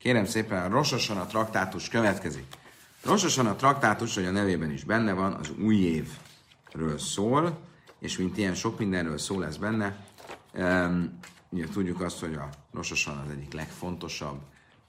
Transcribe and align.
Kérem 0.00 0.24
szépen, 0.24 0.70
Rososan 0.70 1.16
a 1.16 1.26
traktátus 1.26 1.88
következik. 1.88 2.46
Rososan 3.04 3.46
a 3.46 3.56
traktátus, 3.56 4.14
hogy 4.14 4.24
a 4.24 4.30
nevében 4.30 4.70
is 4.70 4.84
benne 4.84 5.12
van, 5.12 5.32
az 5.32 5.50
új 5.62 5.76
évről 5.76 6.98
szól, 6.98 7.58
és 7.98 8.18
mint 8.18 8.38
ilyen 8.38 8.54
sok 8.54 8.78
mindenről 8.78 9.18
szó 9.18 9.38
lesz 9.38 9.56
benne. 9.56 10.04
Um, 10.54 11.18
ugye 11.48 11.68
tudjuk 11.68 12.00
azt, 12.00 12.20
hogy 12.20 12.34
a 12.34 12.48
Rososan 12.72 13.18
az 13.18 13.30
egyik 13.30 13.52
legfontosabb 13.52 14.40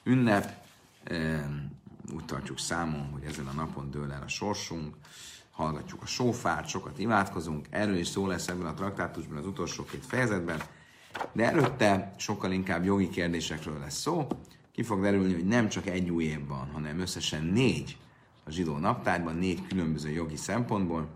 ünnep. 0.04 0.66
Um, 1.12 1.80
úgy 2.14 2.26
tartjuk 2.26 2.60
számon, 2.60 3.10
hogy 3.12 3.24
ezen 3.24 3.48
a 3.48 3.54
napon 3.54 3.92
dől 3.92 4.12
el 4.12 4.24
a 4.26 4.30
sorsunk, 4.30 4.96
hallgatjuk 5.52 6.02
a 6.02 6.06
sófárt, 6.06 6.68
sokat 6.68 7.00
imádkozunk, 7.00 7.68
erről 7.70 7.96
is 7.96 8.08
szó 8.08 8.28
lesz 8.28 8.48
ebben 8.48 8.66
a 8.66 8.74
traktátusban 8.74 9.38
az 9.38 9.46
utolsó 9.46 9.84
két 9.84 10.06
fejezetben, 10.06 10.62
de 11.32 11.46
előtte 11.46 12.14
sokkal 12.18 12.52
inkább 12.52 12.84
jogi 12.84 13.10
kérdésekről 13.10 13.80
lesz 13.80 14.00
szó. 14.00 14.28
Ki 14.72 14.84
fog 14.84 15.02
derülni, 15.02 15.34
hogy 15.34 15.46
nem 15.46 15.70
csak 15.70 15.88
egy 15.88 16.10
új 16.10 16.24
év 16.24 16.48
van, 16.48 16.70
hanem 16.72 17.00
összesen 17.00 17.44
négy 17.44 17.98
a 18.44 18.52
zsidó 18.52 18.78
naptárban, 18.78 19.36
négy 19.36 19.68
különböző 19.68 20.10
jogi 20.10 20.36
szempontból. 20.36 21.10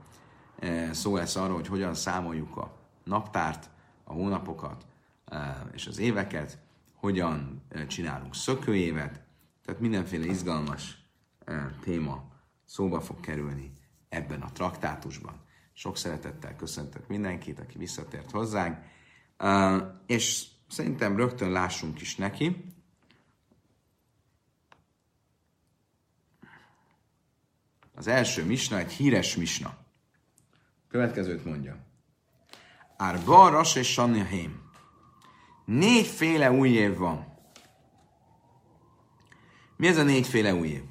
E, 0.60 0.94
szó 0.94 1.16
lesz 1.16 1.36
arról, 1.36 1.56
hogy 1.56 1.68
hogyan 1.68 1.94
számoljuk 1.94 2.58
a 2.58 2.78
naptárt, 3.04 3.70
a 4.04 4.14
hónapokat 4.14 4.86
e, 5.26 5.66
és 5.74 5.88
az 5.88 5.98
éveket, 5.98 6.58
hogyan 6.94 7.62
e, 7.70 7.86
csinálunk 7.86 8.36
szökőévet, 8.36 9.24
tehát 9.66 9.82
mindenféle 9.82 10.26
izgalmas 10.26 11.04
téma 11.82 12.24
szóba 12.66 13.02
fog 13.02 13.20
kerülni 13.20 13.78
ebben 14.10 14.42
a 14.42 14.52
traktátusban. 14.52 15.42
Sok 15.74 15.98
szeretettel 15.98 16.56
köszöntök 16.56 17.08
mindenkit, 17.08 17.60
aki 17.60 17.78
visszatért 17.78 18.32
hozzánk, 18.32 18.78
és 20.06 20.48
szerintem 20.68 21.18
rögtön 21.18 21.52
lássunk 21.52 22.02
is 22.02 22.16
neki. 22.16 22.66
Az 27.96 28.08
első 28.08 28.46
misna 28.46 28.78
egy 28.78 28.92
híres 28.92 29.36
misna. 29.36 29.78
Következőt 30.88 31.46
mondja. 31.46 31.78
Árba, 32.98 33.50
Ras 33.50 33.76
és 33.76 34.00
Hém. 34.30 34.62
Négyféle 35.66 36.52
új 36.52 36.70
év 36.70 36.98
van. 36.98 37.34
Mi 39.78 39.88
ez 39.88 39.98
a 39.98 40.04
négyféle 40.04 40.54
új 40.54 40.68
év? 40.68 40.84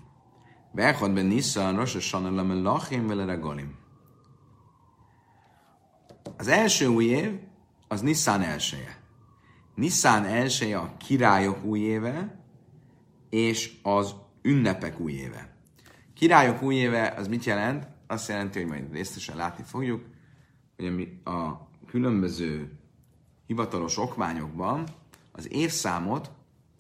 Beechad 0.73 1.13
ben 1.13 1.27
Nissan, 1.27 1.77
Rosh 1.77 1.93
Hashanah, 1.93 2.63
Lachim, 2.63 3.07
vele 3.07 3.25
Regalim. 3.25 3.79
Az 6.37 6.49
első 6.49 6.87
új 6.87 7.05
év 7.05 7.41
az 7.89 8.01
Nissan 8.01 8.43
elsője. 8.43 9.03
Nissan 9.75 10.25
elsője 10.25 10.79
a 10.79 10.97
királyok 10.97 11.65
új 11.65 11.81
éve, 11.81 12.45
és 13.31 13.73
az 13.83 14.15
ünnepek 14.43 15.01
új 15.01 15.13
éve. 15.13 15.54
Királyok 16.15 16.63
új 16.63 16.75
éve 16.75 17.15
az 17.17 17.29
mit 17.29 17.45
jelent? 17.45 17.87
Azt 18.07 18.29
jelenti, 18.29 18.59
hogy 18.59 18.69
majd 18.69 18.93
részletesen 18.93 19.37
látni 19.37 19.65
fogjuk, 19.65 20.05
hogy 20.77 21.09
a 21.25 21.69
különböző 21.87 22.79
hivatalos 23.47 23.99
okmányokban 23.99 24.85
az 25.33 25.53
évszámot, 25.53 26.31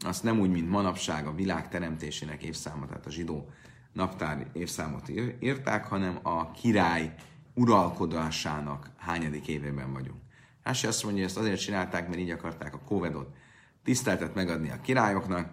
azt 0.04 0.22
nem 0.22 0.40
úgy, 0.40 0.50
mint 0.50 0.70
manapság 0.70 1.26
a 1.26 1.34
világ 1.34 1.68
teremtésének 1.68 2.42
évszáma, 2.42 2.86
tehát 2.86 3.06
a 3.06 3.10
zsidó 3.10 3.48
naptár 3.92 4.46
évszámot 4.52 5.08
írták, 5.40 5.86
hanem 5.86 6.18
a 6.22 6.50
király 6.50 7.14
uralkodásának 7.54 8.90
hányadik 8.96 9.48
évében 9.48 9.92
vagyunk. 9.92 10.20
Hási 10.62 10.86
azt 10.86 11.02
mondja, 11.02 11.22
hogy 11.22 11.30
ezt 11.30 11.40
azért 11.40 11.60
csinálták, 11.60 12.08
mert 12.08 12.20
így 12.20 12.30
akarták 12.30 12.74
a 12.74 12.78
Kovedot 12.78 13.34
tiszteltet 13.84 14.34
megadni 14.34 14.70
a 14.70 14.80
királyoknak. 14.80 15.52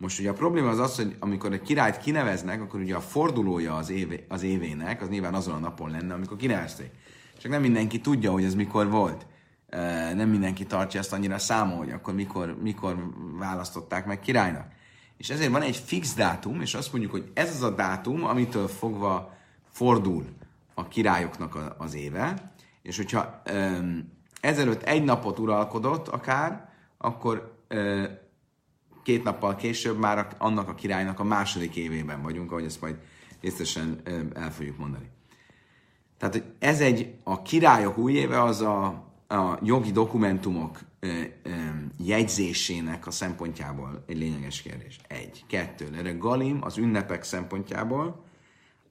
Most 0.00 0.18
ugye 0.18 0.30
a 0.30 0.32
probléma 0.32 0.68
az 0.68 0.78
az, 0.78 0.96
hogy 0.96 1.16
amikor 1.18 1.52
egy 1.52 1.62
királyt 1.62 1.98
kineveznek, 1.98 2.60
akkor 2.60 2.80
ugye 2.80 2.96
a 2.96 3.00
fordulója 3.00 3.76
az, 3.76 3.90
éve, 3.90 4.16
az 4.28 4.42
évének, 4.42 5.02
az 5.02 5.08
nyilván 5.08 5.34
azon 5.34 5.54
a 5.54 5.58
napon 5.58 5.90
lenne, 5.90 6.14
amikor 6.14 6.36
kinevezték. 6.36 6.90
Csak 7.38 7.50
nem 7.50 7.60
mindenki 7.60 8.00
tudja, 8.00 8.30
hogy 8.30 8.44
ez 8.44 8.54
mikor 8.54 8.90
volt. 8.90 9.26
Nem 10.14 10.28
mindenki 10.28 10.66
tartja 10.66 11.00
ezt 11.00 11.12
annyira 11.12 11.38
számon, 11.38 11.76
hogy 11.76 11.90
akkor 11.90 12.14
mikor, 12.14 12.56
mikor 12.62 13.10
választották 13.38 14.06
meg 14.06 14.20
királynak. 14.20 14.66
És 15.16 15.30
ezért 15.30 15.50
van 15.50 15.62
egy 15.62 15.76
fix 15.76 16.14
dátum, 16.14 16.60
és 16.60 16.74
azt 16.74 16.92
mondjuk, 16.92 17.12
hogy 17.12 17.30
ez 17.34 17.54
az 17.54 17.62
a 17.62 17.70
dátum, 17.70 18.24
amitől 18.24 18.68
fogva 18.68 19.34
fordul 19.70 20.24
a 20.74 20.88
királyoknak 20.88 21.74
az 21.78 21.94
éve, 21.94 22.52
és 22.82 22.96
hogyha 22.96 23.42
ezelőtt 24.40 24.82
egy 24.82 25.04
napot 25.04 25.38
uralkodott 25.38 26.08
akár, 26.08 26.68
akkor 26.98 27.58
két 29.02 29.24
nappal 29.24 29.56
később 29.56 29.98
már 29.98 30.34
annak 30.38 30.68
a 30.68 30.74
királynak 30.74 31.20
a 31.20 31.24
második 31.24 31.76
évében 31.76 32.22
vagyunk, 32.22 32.50
ahogy 32.50 32.64
ezt 32.64 32.80
majd 32.80 32.96
részesen 33.40 34.00
uh, 34.06 34.20
el 34.34 34.52
fogjuk 34.52 34.78
mondani. 34.78 35.10
Tehát 36.18 36.42
ez 36.58 36.80
egy, 36.80 37.14
a 37.22 37.42
királyok 37.42 37.98
új 37.98 38.12
éve 38.12 38.42
az 38.42 38.60
a, 38.60 38.84
a 39.28 39.58
jogi 39.62 39.90
dokumentumok 39.90 40.80
uh, 41.02 41.10
um, 41.46 41.90
jegyzésének 41.98 43.06
a 43.06 43.10
szempontjából 43.10 44.04
egy 44.06 44.18
lényeges 44.18 44.62
kérdés. 44.62 45.00
Egy. 45.08 45.44
Kettő. 45.46 45.88
Erre 45.96 46.12
Galim 46.12 46.58
az 46.62 46.76
ünnepek 46.76 47.22
szempontjából, 47.22 48.28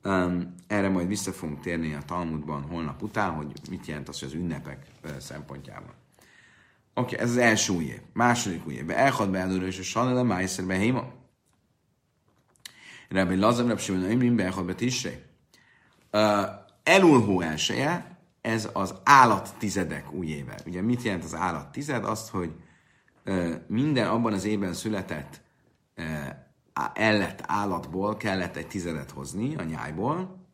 Um, 0.03 0.55
erre 0.67 0.89
majd 0.89 1.07
vissza 1.07 1.31
fogunk 1.31 1.59
térni 1.59 1.93
a 1.93 2.01
Talmudban 2.05 2.61
holnap 2.61 3.01
után, 3.01 3.31
hogy 3.31 3.51
mit 3.69 3.85
jelent 3.85 4.09
az, 4.09 4.19
hogy 4.19 4.27
az 4.27 4.33
ünnepek 4.33 4.85
szempontjában. 5.19 5.93
Oké, 6.99 7.13
okay, 7.13 7.25
ez 7.25 7.31
az 7.31 7.37
első 7.37 7.73
új. 7.73 8.01
Második 8.13 8.67
új 8.67 8.73
év. 8.73 8.89
Elhad 8.89 9.29
be 9.29 9.39
előre, 9.39 9.65
és 9.65 9.79
a 9.79 9.83
Sanele 9.83 10.23
Májszer 10.23 10.65
be 10.65 10.75
Héma. 10.75 11.11
Rebbi 13.09 13.35
Lazar, 13.35 13.67
Rebbi 13.67 13.81
Simon, 13.81 14.03
Ömrim, 14.03 14.35
beelhad 14.35 14.65
be 14.65 14.75
Tisré. 14.75 15.23
Uh, 16.11 16.45
elulhó 16.83 17.41
elsője, 17.41 18.17
ez 18.41 18.69
az 18.73 18.95
állat 19.03 19.55
tizedek 19.57 20.11
új 20.11 20.27
éve. 20.27 20.59
Ugye 20.65 20.81
mit 20.81 21.01
jelent 21.01 21.23
az 21.23 21.35
állat 21.35 21.71
tized? 21.71 22.05
Azt, 22.05 22.29
hogy 22.29 22.51
uh, 23.25 23.53
minden 23.67 24.07
abban 24.07 24.33
az 24.33 24.45
évben 24.45 24.73
született 24.73 25.41
uh, 25.97 26.05
ellett 26.93 27.43
állatból 27.45 28.17
kellett 28.17 28.55
egy 28.55 28.67
tizedet 28.67 29.11
hozni 29.11 29.55
a 29.55 29.63
nyájból. 29.63 30.47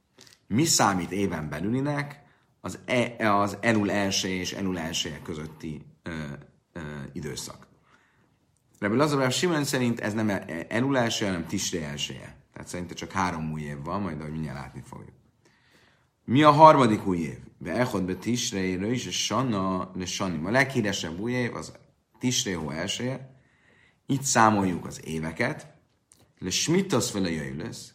Mi 0.47 0.66
számít 0.66 1.12
éven 1.12 1.50
belülinek? 1.50 2.23
Az, 2.62 2.79
e, 2.85 3.33
az 3.33 3.57
elul 3.62 3.91
első 3.91 4.27
és 4.27 4.53
elul 4.53 4.79
első 4.79 5.19
közötti 5.23 5.94
ö, 6.06 6.12
ö, 6.74 6.82
időszak. 7.14 7.68
Rebbe 8.80 8.96
Lazarov 8.96 9.32
Simon 9.32 9.64
szerint 9.64 10.00
ez 10.00 10.14
nem 10.14 10.30
elul 10.68 10.98
első, 10.98 11.26
hanem 11.26 11.48
tisré 11.48 11.84
elsője. 11.84 12.36
Tehát 12.54 12.68
szerintem 12.68 12.96
csak 12.96 13.12
három 13.12 13.52
új 13.52 13.62
év 13.62 13.84
van, 13.84 14.02
majd 14.02 14.20
ahogy 14.20 14.32
mindjárt 14.32 14.58
látni 14.58 14.82
fogjuk. 14.86 15.16
Mi 16.26 16.44
a 16.44 16.52
harmadik 16.52 17.08
új 17.08 17.18
év? 17.18 17.38
Be 17.58 17.72
echod 17.72 18.04
be 18.04 18.16
tisréről 18.16 18.92
is, 18.92 19.06
és 19.06 19.26
sanna 19.26 19.92
le 19.96 20.06
sanni. 20.06 20.46
A 20.46 20.50
leghíresebb 20.50 21.20
új 21.20 21.32
év 21.32 21.56
az 21.56 21.74
tisréhó 22.20 22.70
elsője. 22.70 23.40
Itt 24.06 24.22
számoljuk 24.22 24.86
az 24.86 25.06
éveket, 25.06 25.74
le 26.40 26.50
smittas 26.50 27.12
vele 27.12 27.54
lesz 27.58 27.94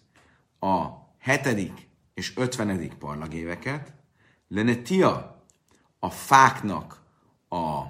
a 0.60 0.86
hetedik 1.18 1.88
és 2.14 2.36
ötvenedik 2.36 2.94
parlagéveket, 2.94 3.92
lenne 4.48 4.74
tia 4.74 5.44
a 5.98 6.10
fáknak 6.10 7.02
a, 7.48 7.82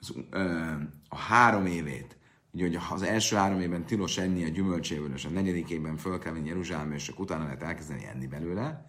az, 0.00 0.14
ö, 0.30 0.72
a 1.08 1.16
három 1.16 1.66
évét, 1.66 2.16
ugye, 2.50 2.64
hogy 2.64 2.78
az 2.90 3.02
első 3.02 3.36
három 3.36 3.60
évben 3.60 3.84
tilos 3.84 4.18
enni 4.18 4.44
a 4.44 4.48
gyümölcséből, 4.48 5.12
és 5.14 5.24
a 5.24 5.28
negyedik 5.28 5.70
évben 5.70 5.96
föl 5.96 6.18
kell 6.18 6.32
venni 6.32 6.48
Jeruzsálembe, 6.48 6.94
és 6.94 7.08
akkor 7.08 7.24
utána 7.24 7.44
lehet 7.44 7.62
elkezdeni 7.62 8.06
enni 8.06 8.26
belőle. 8.26 8.86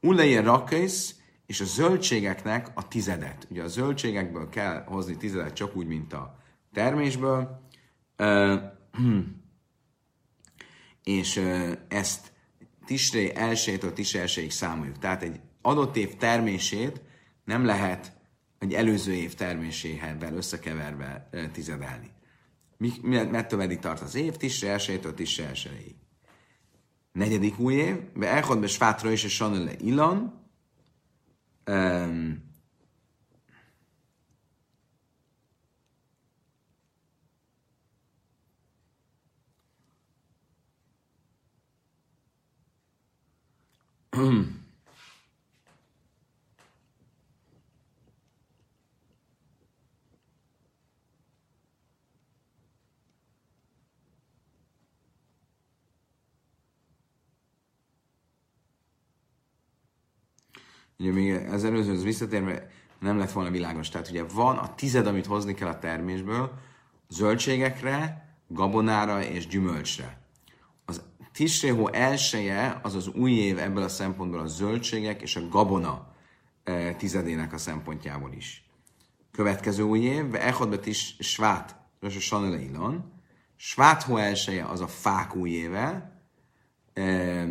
Uleje 0.00 0.40
rakész, 0.40 1.14
és 1.46 1.60
a 1.60 1.64
zöldségeknek 1.64 2.70
a 2.74 2.88
tizedet. 2.88 3.46
Ugye 3.50 3.62
a 3.62 3.68
zöldségekből 3.68 4.48
kell 4.48 4.84
hozni 4.84 5.16
tizedet 5.16 5.54
csak 5.54 5.76
úgy, 5.76 5.86
mint 5.86 6.12
a 6.12 6.38
termésből. 6.72 7.60
Uh, 8.18 8.54
és 11.04 11.40
ezt 11.88 12.32
Tisré 12.86 13.32
elsőtől 13.34 13.92
Tisré 13.92 14.20
elsőig 14.20 14.50
számoljuk. 14.50 14.98
Tehát 14.98 15.22
egy 15.22 15.40
adott 15.62 15.96
év 15.96 16.16
termését 16.16 17.00
nem 17.44 17.64
lehet 17.64 18.15
egy 18.58 18.72
előző 18.72 19.12
év 19.12 19.34
termésével 19.34 20.34
összekeverve 20.34 21.28
tizedelni. 21.52 22.10
Mi, 22.78 22.92
mettől 23.30 23.58
meddig 23.58 23.78
tart 23.78 24.00
az 24.00 24.14
év? 24.14 24.36
Tisre 24.36 24.70
elsőjétől 24.70 25.14
tisre 25.14 25.46
elsőjéig. 25.46 25.94
Negyedik 27.12 27.58
új 27.58 27.74
év, 27.74 28.12
be 28.14 28.28
elhod 28.28 28.60
be 28.60 28.66
svátra 28.66 29.10
és 29.10 29.24
a 29.24 29.28
sanele 29.28 29.72
ilan, 29.78 30.46
um, 31.66 32.44
Hmm. 44.16 44.42
ugye 60.98 61.12
még 61.12 61.34
az 61.34 61.64
előzőhöz 61.64 62.02
visszatérve 62.02 62.70
nem 62.98 63.18
lett 63.18 63.32
volna 63.32 63.50
világos. 63.50 63.88
Tehát 63.88 64.08
ugye 64.08 64.24
van 64.24 64.56
a 64.56 64.74
tized, 64.74 65.06
amit 65.06 65.26
hozni 65.26 65.54
kell 65.54 65.68
a 65.68 65.78
termésből, 65.78 66.52
zöldségekre, 67.08 68.26
gabonára 68.48 69.22
és 69.22 69.46
gyümölcsre. 69.46 70.20
Az 70.84 71.02
Tisréhó 71.32 71.88
elsője, 71.88 72.80
az 72.82 72.94
az 72.94 73.08
új 73.08 73.32
év 73.32 73.58
ebből 73.58 73.82
a 73.82 73.88
szempontból 73.88 74.40
a 74.40 74.46
zöldségek 74.46 75.22
és 75.22 75.36
a 75.36 75.48
gabona 75.48 76.14
e, 76.64 76.94
tizedének 76.94 77.52
a 77.52 77.58
szempontjából 77.58 78.32
is. 78.32 78.70
Következő 79.30 79.82
új 79.82 80.00
év, 80.00 80.34
Echodbet 80.34 80.86
is 80.86 81.16
Svát, 81.18 81.76
a 82.00 82.08
Sanele 82.08 82.60
Ilon. 82.60 83.12
Svát 83.56 84.08
elsője 84.08 84.64
az 84.64 84.80
a 84.80 84.86
fák 84.86 85.34
új 85.34 85.50
éve, 85.50 86.20
e, 86.94 87.46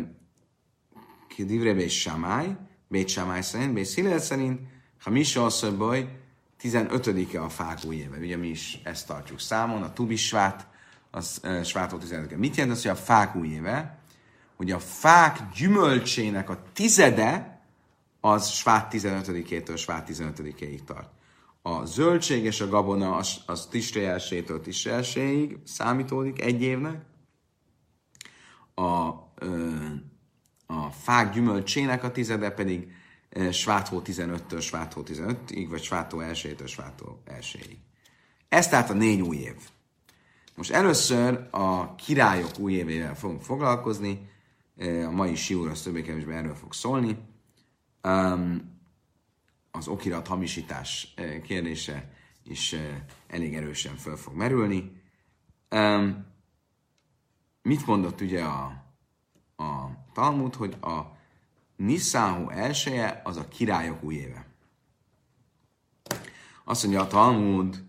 Kidivre 1.28 1.74
és 1.74 2.00
Samály, 2.00 2.56
Bét 2.88 3.08
Samály 3.08 3.42
szerint, 3.42 3.72
Bét 3.72 3.84
Szilel 3.84 4.18
szerint, 4.18 4.60
ha 5.00 5.10
mi 5.10 5.22
se 5.22 5.70
baj, 5.70 6.18
15-e 6.62 7.42
a 7.42 7.48
fák 7.48 7.84
új 7.84 7.96
éve. 7.96 8.18
Ugye 8.18 8.36
mi 8.36 8.48
is 8.48 8.80
ezt 8.82 9.06
tartjuk 9.06 9.40
számon, 9.40 9.82
a 9.82 9.92
Tubi 9.92 10.16
Svát, 10.16 10.66
az 11.10 11.40
uh, 11.42 11.62
Svátó 11.62 11.96
15 11.96 12.36
Mit 12.36 12.56
jelent 12.56 12.76
az, 12.76 12.82
hogy 12.82 12.90
a 12.90 12.96
fák 12.96 13.36
új 13.36 13.48
éve? 13.48 13.98
Hogy 14.56 14.70
a 14.70 14.78
fák 14.78 15.38
gyümölcsének 15.54 16.50
a 16.50 16.62
tizede 16.72 17.60
az 18.20 18.48
Svát 18.48 18.92
15-től 18.94 19.76
Svát 19.76 20.08
15-ig 20.12 20.84
tart. 20.84 21.10
A 21.62 21.84
zöldség 21.84 22.44
és 22.44 22.60
a 22.60 22.68
gabona 22.68 23.16
az, 23.16 23.36
az 23.46 23.66
Tisre 23.66 24.08
elsőtől 24.08 24.60
Tisre 24.60 25.02
számítódik 25.64 26.42
egy 26.42 26.62
évnek. 26.62 27.04
A, 28.74 29.10
ö, 29.34 29.74
a 30.66 30.90
fák 30.90 31.32
gyümölcsének 31.32 32.04
a 32.04 32.10
tizede 32.10 32.50
pedig 32.50 32.92
Sváthó 33.50 34.02
15-től 34.04 34.62
Sváthó 34.62 35.02
15-ig, 35.06 35.66
vagy 35.68 35.82
Sváthó 35.82 36.18
1-től 36.20 36.68
Sváthó 36.68 37.22
1-ig. 37.26 37.76
Ez 38.48 38.68
tehát 38.68 38.90
a 38.90 38.94
négy 38.94 39.20
új 39.20 39.36
év. 39.36 39.56
Most 40.56 40.70
először 40.70 41.48
a 41.50 41.94
királyok 41.94 42.58
új 42.58 42.72
évével 42.72 43.16
fogunk 43.16 43.42
foglalkozni, 43.42 44.28
a 45.06 45.10
mai 45.10 45.34
siúr 45.34 45.68
az 45.68 45.82
többé 45.82 46.02
kevésbé 46.02 46.34
erről 46.34 46.54
fog 46.54 46.72
szólni. 46.72 47.18
Az 49.70 49.88
okirat 49.88 50.26
hamisítás 50.26 51.14
kérdése 51.42 52.10
is 52.44 52.74
elég 53.28 53.54
erősen 53.54 53.96
föl 53.96 54.16
fog 54.16 54.34
merülni. 54.34 55.02
Mit 57.62 57.86
mondott 57.86 58.20
ugye 58.20 58.42
a, 58.42 58.85
a 59.56 59.86
Talmud, 60.12 60.54
hogy 60.54 60.76
a 60.80 61.16
Nissáhu 61.76 62.50
elsője 62.50 63.20
az 63.24 63.36
a 63.36 63.48
királyok 63.48 64.02
új 64.02 64.14
éve. 64.14 64.46
Azt 66.64 66.82
mondja 66.82 67.00
a 67.00 67.06
Talmud, 67.06 67.84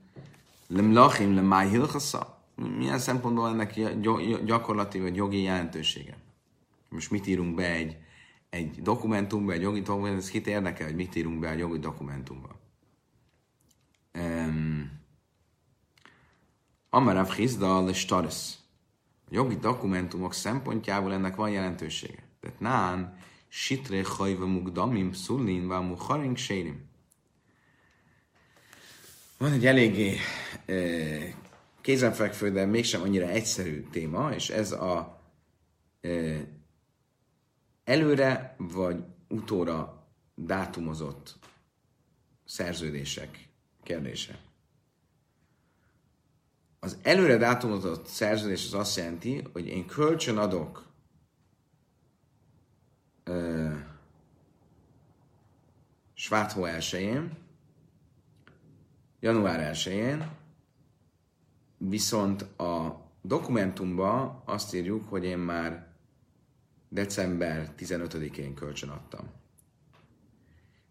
lemlachim 0.67 1.35
lemai 1.35 1.69
hilchasza. 1.69 2.37
Milyen 2.55 2.99
szempontból 2.99 3.47
ennek 3.47 3.73
gyakorlati 4.43 4.99
vagy 4.99 5.15
jogi 5.15 5.41
jelentősége? 5.41 6.17
Most 6.89 7.11
mit 7.11 7.27
írunk 7.27 7.55
be 7.55 7.71
egy, 7.71 7.97
egy 8.49 8.81
dokumentumba, 8.81 9.51
egy 9.51 9.61
jogi 9.61 9.81
dokumentumba, 9.81 10.23
ez 10.23 10.29
kit 10.29 10.47
érdekel, 10.47 10.85
hogy 10.85 10.95
mit 10.95 11.15
írunk 11.15 11.39
be 11.39 11.49
a 11.49 11.53
jogi 11.53 11.79
dokumentumba? 11.79 12.55
Um, 14.13 14.91
Amarav 16.89 17.29
Hizda 17.29 17.81
le. 17.81 17.93
Jogi 19.29 19.55
dokumentumok 19.55 20.33
szempontjából 20.33 21.13
ennek 21.13 21.35
van 21.35 21.49
jelentősége. 21.49 22.23
Tehát 22.39 22.59
nán, 22.59 23.17
sitre 23.47 24.03
hajva 24.05 24.45
mugdamim, 24.45 25.13
szullin, 25.13 25.67
vá 25.67 25.79
muharing 25.79 26.37
sérim. 26.37 26.85
Van 29.37 29.51
egy 29.51 29.65
eléggé 29.65 30.17
e, 30.65 30.75
kézenfekvő, 31.81 32.51
de 32.51 32.65
mégsem 32.65 33.01
annyira 33.01 33.27
egyszerű 33.27 33.87
téma, 33.91 34.33
és 34.33 34.49
ez 34.49 34.71
a 34.71 35.21
e, 36.01 36.09
előre 37.83 38.55
vagy 38.57 39.03
utóra 39.27 40.07
dátumozott 40.35 41.35
szerződések 42.45 43.47
kérdése. 43.83 44.46
Az 46.79 46.97
előre 47.01 47.37
dátumozott 47.37 48.05
szerződés 48.05 48.65
az 48.65 48.73
azt 48.73 48.97
jelenti, 48.97 49.43
hogy 49.53 49.67
én 49.67 49.85
kölcsön 49.85 50.37
adok 50.37 50.87
Sváthó 56.13 56.65
1 56.65 57.19
január 59.19 59.71
1-én, 59.75 60.31
viszont 61.77 62.41
a 62.41 63.05
dokumentumban 63.21 64.41
azt 64.45 64.73
írjuk, 64.73 65.09
hogy 65.09 65.23
én 65.23 65.37
már 65.37 65.87
december 66.89 67.73
15-én 67.77 68.53
kölcsön 68.53 68.89
adtam. 68.89 69.29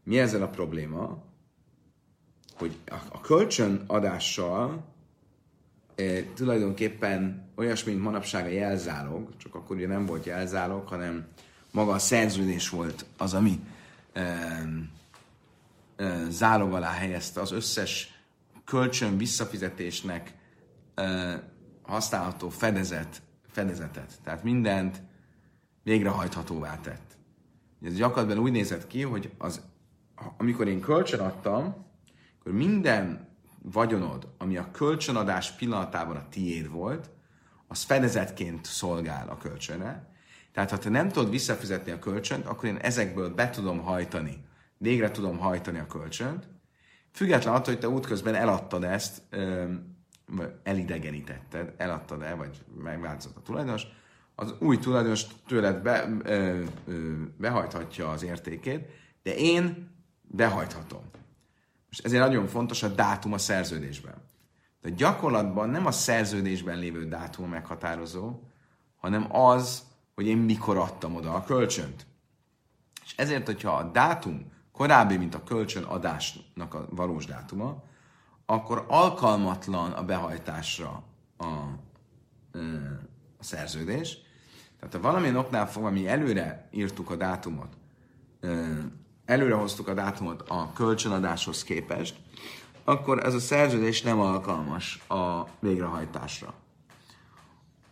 Mi 0.02 0.18
ezzel 0.18 0.42
a 0.42 0.48
probléma? 0.48 1.22
Hogy 2.56 2.76
a, 2.86 2.94
a 3.12 3.20
kölcsönadással 3.20 4.94
tulajdonképpen 6.34 7.48
olyasmi, 7.56 7.92
mint 7.92 8.04
manapság 8.04 8.44
a 8.44 8.48
jelzálog, 8.48 9.36
csak 9.36 9.54
akkor 9.54 9.76
ugye 9.76 9.86
nem 9.86 10.06
volt 10.06 10.24
jelzálog, 10.24 10.88
hanem 10.88 11.26
maga 11.70 11.92
a 11.92 11.98
szerződés 11.98 12.68
volt 12.68 13.04
az, 13.16 13.34
ami 13.34 13.60
e, 14.12 14.22
e, 15.96 16.30
zálog 16.30 16.72
alá 16.72 16.90
helyezte 16.90 17.40
az 17.40 17.52
összes 17.52 18.20
kölcsön 18.64 19.16
visszafizetésnek 19.16 20.34
e, 20.94 21.42
használható 21.82 22.48
fedezet, 22.48 23.22
fedezetet. 23.50 24.18
Tehát 24.22 24.42
mindent 24.42 25.02
végrehajthatóvá 25.82 26.80
tett. 26.80 27.16
Ez 27.82 27.94
gyakorlatban 27.94 28.38
úgy 28.38 28.52
nézett 28.52 28.86
ki, 28.86 29.02
hogy 29.02 29.30
az, 29.38 29.60
amikor 30.36 30.68
én 30.68 30.80
kölcsön 30.80 31.20
adtam, 31.20 31.86
akkor 32.40 32.52
minden 32.52 33.25
vagyonod, 33.72 34.28
ami 34.38 34.56
a 34.56 34.70
kölcsönadás 34.70 35.50
pillanatában 35.50 36.16
a 36.16 36.28
tiéd 36.28 36.70
volt, 36.70 37.10
az 37.68 37.82
fedezetként 37.82 38.64
szolgál 38.64 39.28
a 39.28 39.36
kölcsönre, 39.36 40.14
tehát, 40.52 40.70
ha 40.70 40.78
te 40.78 40.88
nem 40.88 41.08
tudod 41.08 41.30
visszafizetni 41.30 41.92
a 41.92 41.98
kölcsönt, 41.98 42.46
akkor 42.46 42.68
én 42.68 42.76
ezekből 42.76 43.34
be 43.34 43.50
tudom 43.50 43.78
hajtani, 43.78 44.44
végre 44.78 45.10
tudom 45.10 45.38
hajtani 45.38 45.78
a 45.78 45.86
kölcsönt, 45.86 46.48
független 47.12 47.54
attól, 47.54 47.72
hogy 47.72 47.82
te 47.82 47.88
útközben 47.88 48.34
eladtad 48.34 48.84
ezt, 48.84 49.22
elidegenítetted, 50.62 51.74
eladtad-e, 51.76 52.34
vagy 52.34 52.64
megváltozott 52.82 53.36
a 53.36 53.42
tulajdonos, 53.42 53.86
az 54.34 54.54
új 54.58 54.78
tulajdonos 54.78 55.26
tőled 55.46 55.82
be, 55.82 56.08
ö, 56.22 56.62
ö, 56.86 57.22
behajthatja 57.38 58.10
az 58.10 58.22
értékét, 58.22 58.88
de 59.22 59.36
én 59.36 59.90
behajthatom. 60.22 61.02
Most 61.96 62.08
ezért 62.08 62.24
nagyon 62.24 62.46
fontos 62.46 62.82
a 62.82 62.88
dátum 62.88 63.32
a 63.32 63.38
szerződésben. 63.38 64.14
De 64.80 64.90
gyakorlatban 64.90 65.68
nem 65.68 65.86
a 65.86 65.90
szerződésben 65.90 66.78
lévő 66.78 67.08
dátum 67.08 67.48
meghatározó, 67.48 68.40
hanem 68.96 69.36
az, 69.36 69.82
hogy 70.14 70.26
én 70.26 70.36
mikor 70.36 70.76
adtam 70.76 71.14
oda 71.14 71.34
a 71.34 71.44
kölcsönt. 71.44 72.06
És 73.04 73.14
ezért, 73.16 73.46
hogyha 73.46 73.76
a 73.76 73.90
dátum 73.90 74.52
korábbi, 74.72 75.16
mint 75.16 75.34
a 75.34 75.42
kölcsön 75.42 75.82
adásnak 75.82 76.74
a 76.74 76.86
valós 76.90 77.26
dátuma, 77.26 77.82
akkor 78.46 78.84
alkalmatlan 78.88 79.92
a 79.92 80.04
behajtásra 80.04 81.02
a, 81.36 81.44
a 83.38 83.42
szerződés. 83.42 84.18
Tehát 84.78 84.94
ha 84.94 85.00
valamilyen 85.00 85.36
oknál 85.36 85.68
fogva 85.68 85.90
mi 85.90 86.08
előre 86.08 86.68
írtuk 86.70 87.10
a 87.10 87.16
dátumot, 87.16 87.76
előre 89.26 89.54
hoztuk 89.54 89.88
a 89.88 89.94
dátumot 89.94 90.48
a 90.48 90.72
kölcsönadáshoz 90.72 91.64
képest, 91.64 92.14
akkor 92.84 93.24
ez 93.24 93.34
a 93.34 93.40
szerződés 93.40 94.02
nem 94.02 94.20
alkalmas 94.20 95.00
a 95.08 95.42
végrehajtásra 95.58 96.54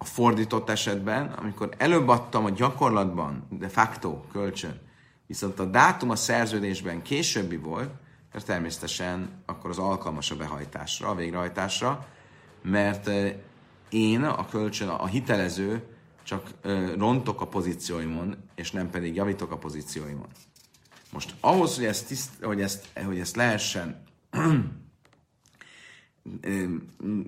a 0.04 0.06
fordított 0.06 0.70
esetben, 0.70 1.26
amikor 1.26 1.68
előbb 1.78 2.08
adtam 2.08 2.44
a 2.44 2.50
gyakorlatban 2.50 3.46
de 3.50 3.68
facto 3.68 4.20
kölcsön, 4.32 4.80
viszont 5.26 5.58
a 5.58 5.64
dátum 5.64 6.10
a 6.10 6.16
szerződésben 6.16 7.02
későbbi 7.02 7.56
volt, 7.56 7.90
mert 8.32 8.46
természetesen 8.46 9.42
akkor 9.46 9.70
az 9.70 9.78
alkalmas 9.78 10.30
a 10.30 10.36
behajtásra, 10.36 11.08
a 11.08 11.14
végrehajtásra, 11.14 12.06
mert 12.62 13.10
én, 13.88 14.22
a 14.22 14.46
kölcsön, 14.48 14.88
a 14.88 15.06
hitelező 15.06 15.82
csak 16.22 16.50
rontok 16.96 17.40
a 17.40 17.46
pozícióimon, 17.46 18.36
és 18.54 18.70
nem 18.70 18.90
pedig 18.90 19.14
javítok 19.14 19.52
a 19.52 19.58
pozícióimon. 19.58 20.28
Most 21.14 21.34
ahhoz, 21.40 21.74
hogy 21.76 21.84
ezt, 21.84 22.06
tiszt, 22.06 22.30
hogy 22.42 22.60
ezt, 22.60 22.88
hogy 23.04 23.18
ezt 23.18 23.36
lehessen 23.36 24.02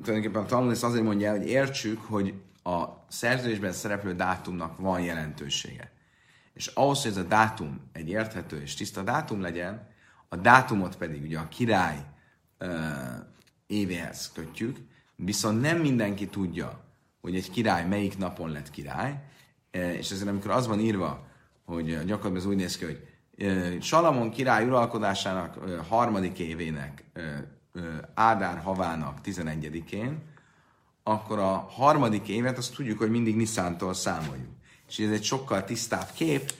tulajdonképpen 0.03 0.43
a 0.43 0.47
Talmud 0.47 0.71
ezt 0.71 0.85
azért 0.85 1.05
mondja, 1.05 1.31
hogy 1.31 1.49
értsük, 1.49 2.01
hogy 2.01 2.35
a 2.63 2.85
szerződésben 3.09 3.73
szereplő 3.73 4.15
dátumnak 4.15 4.79
van 4.79 5.01
jelentősége. 5.01 5.91
és 6.55 6.67
ahhoz, 6.67 7.03
hogy 7.03 7.11
ez 7.11 7.17
a 7.17 7.23
dátum 7.23 7.81
egy 7.93 8.09
érthető 8.09 8.61
és 8.61 8.75
tiszta 8.75 9.03
dátum 9.03 9.41
legyen, 9.41 9.89
a 10.29 10.37
dátumot 10.37 10.97
pedig 10.97 11.23
ugye 11.23 11.39
a 11.39 11.49
király 11.49 12.05
ö, 12.59 12.79
évéhez 13.67 14.33
kötjük, 14.35 14.79
viszont 15.17 15.61
nem 15.61 15.79
mindenki 15.79 16.29
tudja, 16.29 16.85
hogy 17.21 17.37
egy 17.37 17.51
király 17.51 17.87
melyik 17.87 18.19
napon 18.19 18.51
lett 18.51 18.71
király, 18.71 19.23
és 19.71 20.11
ezért 20.11 20.29
amikor 20.29 20.51
az 20.51 20.67
van 20.67 20.81
írva, 20.81 21.27
hogy 21.65 21.87
gyakorlatilag 21.87 22.37
ez 22.37 22.45
úgy 22.45 22.57
néz 22.57 22.77
ki, 22.77 22.85
hogy 22.85 23.16
Salamon 23.81 24.31
király 24.31 24.67
uralkodásának 24.67 25.59
harmadik 25.89 26.39
évének 26.39 27.05
Ádár 28.15 28.59
havának 28.59 29.19
11-én, 29.25 30.23
akkor 31.03 31.39
a 31.39 31.57
harmadik 31.57 32.29
évet 32.29 32.59
azt 32.59 32.75
tudjuk, 32.75 32.99
hogy 32.99 33.11
mindig 33.11 33.37
Niszántól 33.37 33.95
számoljuk. 33.95 34.49
És 34.89 34.99
ez 34.99 35.11
egy 35.11 35.25
sokkal 35.25 35.65
tisztább 35.65 36.09
kép, 36.15 36.53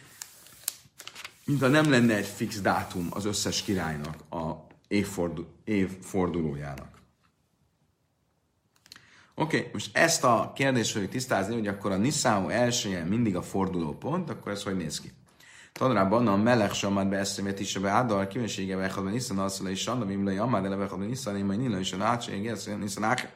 mint 1.45 1.61
ha 1.61 1.69
nem 1.69 1.91
lenne 1.91 2.15
egy 2.17 2.27
fix 2.27 2.61
dátum 2.61 3.07
az 3.11 3.25
összes 3.25 3.63
királynak 3.63 4.17
a 4.31 4.67
évfordul- 4.89 5.49
évfordulójának. 5.65 6.97
Oké, 9.35 9.59
okay, 9.59 9.71
most 9.73 9.97
ezt 9.97 10.25
a 10.25 10.53
kérdést 10.55 10.93
fogjuk 10.93 11.11
tisztázni, 11.11 11.55
hogy 11.55 11.67
akkor 11.67 11.93
a 11.93 11.97
Niszáó 11.97 12.49
elsője 12.49 13.05
mindig 13.05 13.37
a 13.37 13.43
forduló 13.43 13.93
pont, 13.93 14.31
akkor 14.31 14.53
ez 14.53 14.63
hogy 14.63 14.77
néz 14.77 15.01
ki? 15.01 15.13
Tanrában 15.77 16.27
a 16.27 16.37
melech 16.37 16.75
samad 16.75 17.09
be 17.09 17.17
eszémet 17.17 17.61
is 17.61 17.79
be 17.79 17.91
ádal, 17.91 18.27
kíváncsége 18.27 18.77
vechadban 18.77 19.13
Niszan 19.13 19.39
alszala 19.39 19.71
és 19.71 19.81
Sanna, 19.81 20.05
Vimlai 20.05 20.37
Amad 20.37 20.65
ele 20.65 20.77
vechadban 20.77 21.07
Niszan, 21.07 21.37
én 21.37 21.45
majd 21.45 21.59
Nila 21.59 21.79
is 21.79 21.93
a 21.93 21.97
nátség, 21.97 22.53
Niszan 22.79 23.03
Áke. 23.03 23.33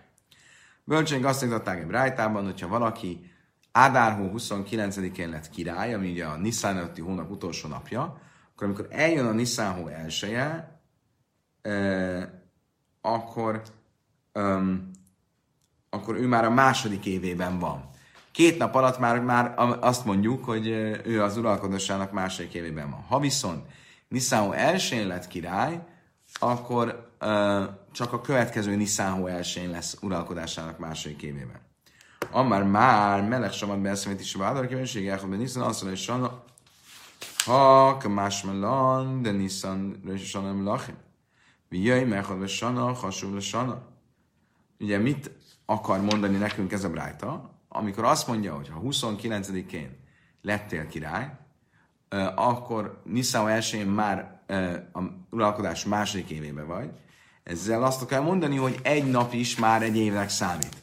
Bölcsénk 0.85 1.25
azt 1.25 1.47
mondták 1.47 1.83
egy 1.83 1.91
rájtában, 1.91 2.45
hogyha 2.45 2.69
valaki 2.69 3.31
Ádárhó 3.73 4.31
29-én 4.37 5.29
lett 5.29 5.51
király, 5.51 5.95
ami 5.95 6.11
ugye 6.11 6.25
a 6.25 6.37
Niszán 6.37 6.77
előtti 6.77 7.01
hónap 7.01 7.31
utolsó 7.31 7.69
napja, 7.69 8.21
akkor 8.53 8.67
amikor 8.67 8.87
eljön 8.91 9.27
a 9.27 9.33
Niszánhó 9.33 9.87
elsője, 9.87 10.81
eh, 11.63 12.29
akkor, 13.01 13.63
akkor 15.91 16.17
ő 16.17 16.27
már 16.27 16.45
a 16.45 16.51
második 16.51 17.07
évében 17.07 17.59
van. 17.59 17.90
Két 18.33 18.59
nap 18.59 18.75
alatt 18.75 18.99
már, 18.99 19.21
már 19.21 19.55
azt 19.81 20.05
mondjuk, 20.05 20.45
hogy 20.45 20.67
ő 21.05 21.23
az 21.23 21.37
uralkodásának 21.37 22.13
második 22.13 22.55
évében 22.55 22.91
van. 22.91 23.05
Ha 23.09 23.19
viszont 23.19 23.65
Niszánhó 24.09 24.53
elsőn 24.53 25.07
lett 25.07 25.27
király, 25.27 25.81
akkor 26.33 27.11
uh, 27.21 27.65
csak 27.93 28.13
a 28.13 28.21
következő 28.21 28.77
Niszánhó 28.77 29.27
elsőn 29.27 29.71
lesz 29.71 29.97
uralkodásának 30.03 30.79
második 30.79 31.23
évében. 31.23 31.61
Amár 32.31 32.63
már 32.63 33.23
meleg 33.23 33.53
samat 33.53 33.81
beszélt 33.81 34.21
is 34.21 34.35
vádar 34.35 34.67
kíváncsége, 34.67 35.17
hogy 35.17 35.39
Niszan 35.39 35.63
azt 35.63 35.83
mondja, 35.83 36.15
hogy 36.15 36.31
ha 37.45 37.97
kamásmelan, 37.97 39.23
de 39.23 39.31
Niszan 39.31 40.01
röjsösanem 40.05 40.65
lachim. 40.65 40.97
Vijöjj, 41.69 42.05
mechad 42.05 42.49
sana, 42.49 42.93
hasonló 42.93 43.41
sana. 43.41 43.83
Ugye 44.81 44.99
mit 44.99 45.31
akar 45.67 46.01
mondani 46.01 46.37
nekünk 46.37 46.73
ez 46.73 46.85
a 46.85 46.91
brájta? 46.91 47.60
Amikor 47.73 48.05
azt 48.05 48.27
mondja, 48.27 48.55
hogy 48.55 48.69
ha 48.69 48.81
29-én 48.85 49.99
lettél 50.43 50.87
király, 50.87 51.33
akkor 52.35 53.03
Niszán 53.05 53.49
elsőjén 53.49 53.87
már 53.87 54.41
a 54.93 55.01
uralkodás 55.31 55.85
második 55.85 56.31
évében 56.31 56.67
vagy. 56.67 56.91
Ezzel 57.43 57.83
azt 57.83 58.07
kell 58.07 58.21
mondani, 58.21 58.57
hogy 58.57 58.79
egy 58.83 59.11
nap 59.11 59.33
is 59.33 59.57
már 59.57 59.83
egy 59.83 59.97
évnek 59.97 60.29
számít. 60.29 60.77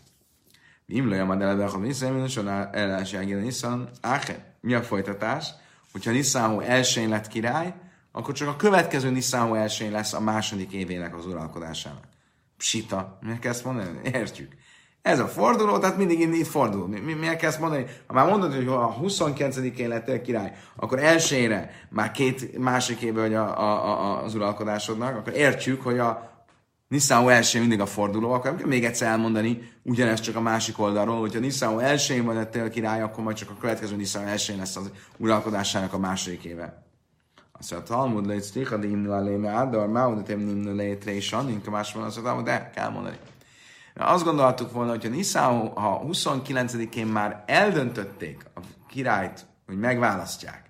Imlője 0.86 1.22
a 1.22 1.34
eleve, 1.34 1.66
ha 1.66 1.78
Niszán, 1.78 2.24
és 2.24 2.38
ellenségére 2.72 3.40
Niszán, 3.40 3.90
Mi 4.62 4.74
a 4.74 4.84
folytatás? 4.84 5.54
Hogyha 5.92 6.12
Niszánhó 6.12 6.60
elsőjén 6.60 7.10
lett 7.10 7.28
király, 7.28 7.74
akkor 8.12 8.34
csak 8.34 8.48
a 8.48 8.56
következő 8.56 9.10
Niszánhó 9.10 9.54
elsőjén 9.54 9.94
lesz 9.94 10.14
a 10.14 10.20
második 10.20 10.72
évének 10.72 11.16
az 11.18 11.26
uralkodásának. 11.26 12.04
Psita. 12.58 13.18
Miért 13.22 13.46
ezt 13.46 13.66
mondani? 13.66 14.00
Értjük. 14.04 14.56
Ez 15.08 15.20
a 15.20 15.28
forduló, 15.28 15.78
tehát 15.78 15.98
mindig 15.98 16.20
itt 16.20 16.48
fordul. 16.48 16.88
Mi, 16.88 17.00
mi, 17.00 17.14
miért 17.14 17.38
kell 17.38 17.50
ezt 17.50 17.60
mondani? 17.60 17.86
Ha 18.08 18.14
már 18.14 18.30
mondod, 18.30 18.54
hogy 18.54 18.68
ha 18.68 19.00
29-én 19.04 19.88
lettél 19.88 20.22
király, 20.22 20.52
akkor 20.76 21.00
elsőre 21.00 21.72
már 21.90 22.12
két 22.12 22.58
másik 22.58 23.02
éve 23.02 23.22
vagy 23.22 23.34
a, 23.34 23.60
a, 23.60 23.86
a, 23.86 24.24
az 24.24 24.36
uralkodásodnak, 24.36 25.16
akkor 25.16 25.34
értjük, 25.34 25.82
hogy 25.82 26.00
a 26.00 26.36
Nissan 26.88 27.30
első 27.30 27.60
mindig 27.60 27.80
a 27.80 27.86
forduló, 27.86 28.32
akkor 28.32 28.46
nem 28.46 28.60
kell 28.60 28.68
még 28.68 28.86
egyszer 28.86 29.08
elmondani 29.08 29.72
ugyanezt 29.84 30.24
csak 30.24 30.36
a 30.36 30.42
másik 30.42 30.80
oldalról, 30.80 31.20
hogyha 31.20 31.40
Nissan 31.40 31.82
elsőjén 31.82 32.26
van 32.26 32.36
lettél 32.36 32.70
király, 32.70 33.02
akkor 33.02 33.24
majd 33.24 33.38
csak 33.38 33.50
a 33.50 33.58
következő 33.60 33.96
Nissan 33.96 34.28
elsőjén 34.28 34.62
lesz 34.62 34.76
az 34.76 34.92
uralkodásának 35.18 35.94
a 35.94 35.98
második 35.98 36.44
éve. 36.44 36.84
Azt 37.60 37.72
mondja, 37.72 37.96
Talmud 37.96 38.26
lejt 38.26 38.44
sticha 38.44 38.78
de 38.78 38.88
imnu 38.88 39.12
alé 39.12 39.36
me 39.36 39.50
ádar, 39.50 39.88
máudatem 39.88 40.40
nimnu 40.40 40.76
létre 40.76 41.14
és 41.16 41.32
annin, 41.32 41.62
más 41.70 41.94
van, 41.94 42.04
azt 42.04 42.24
mondja, 42.24 42.42
de 42.42 42.72
kell 42.76 42.90
mondani. 42.90 43.18
Azt 43.98 44.24
gondoltuk 44.24 44.72
volna, 44.72 44.92
hogy 44.92 45.06
a 45.06 45.10
Nissan, 45.10 45.68
ha 45.68 46.04
29-én 46.08 47.08
már 47.08 47.44
eldöntötték 47.46 48.46
a 48.56 48.60
királyt, 48.88 49.46
hogy 49.66 49.80
megválasztják, 49.80 50.70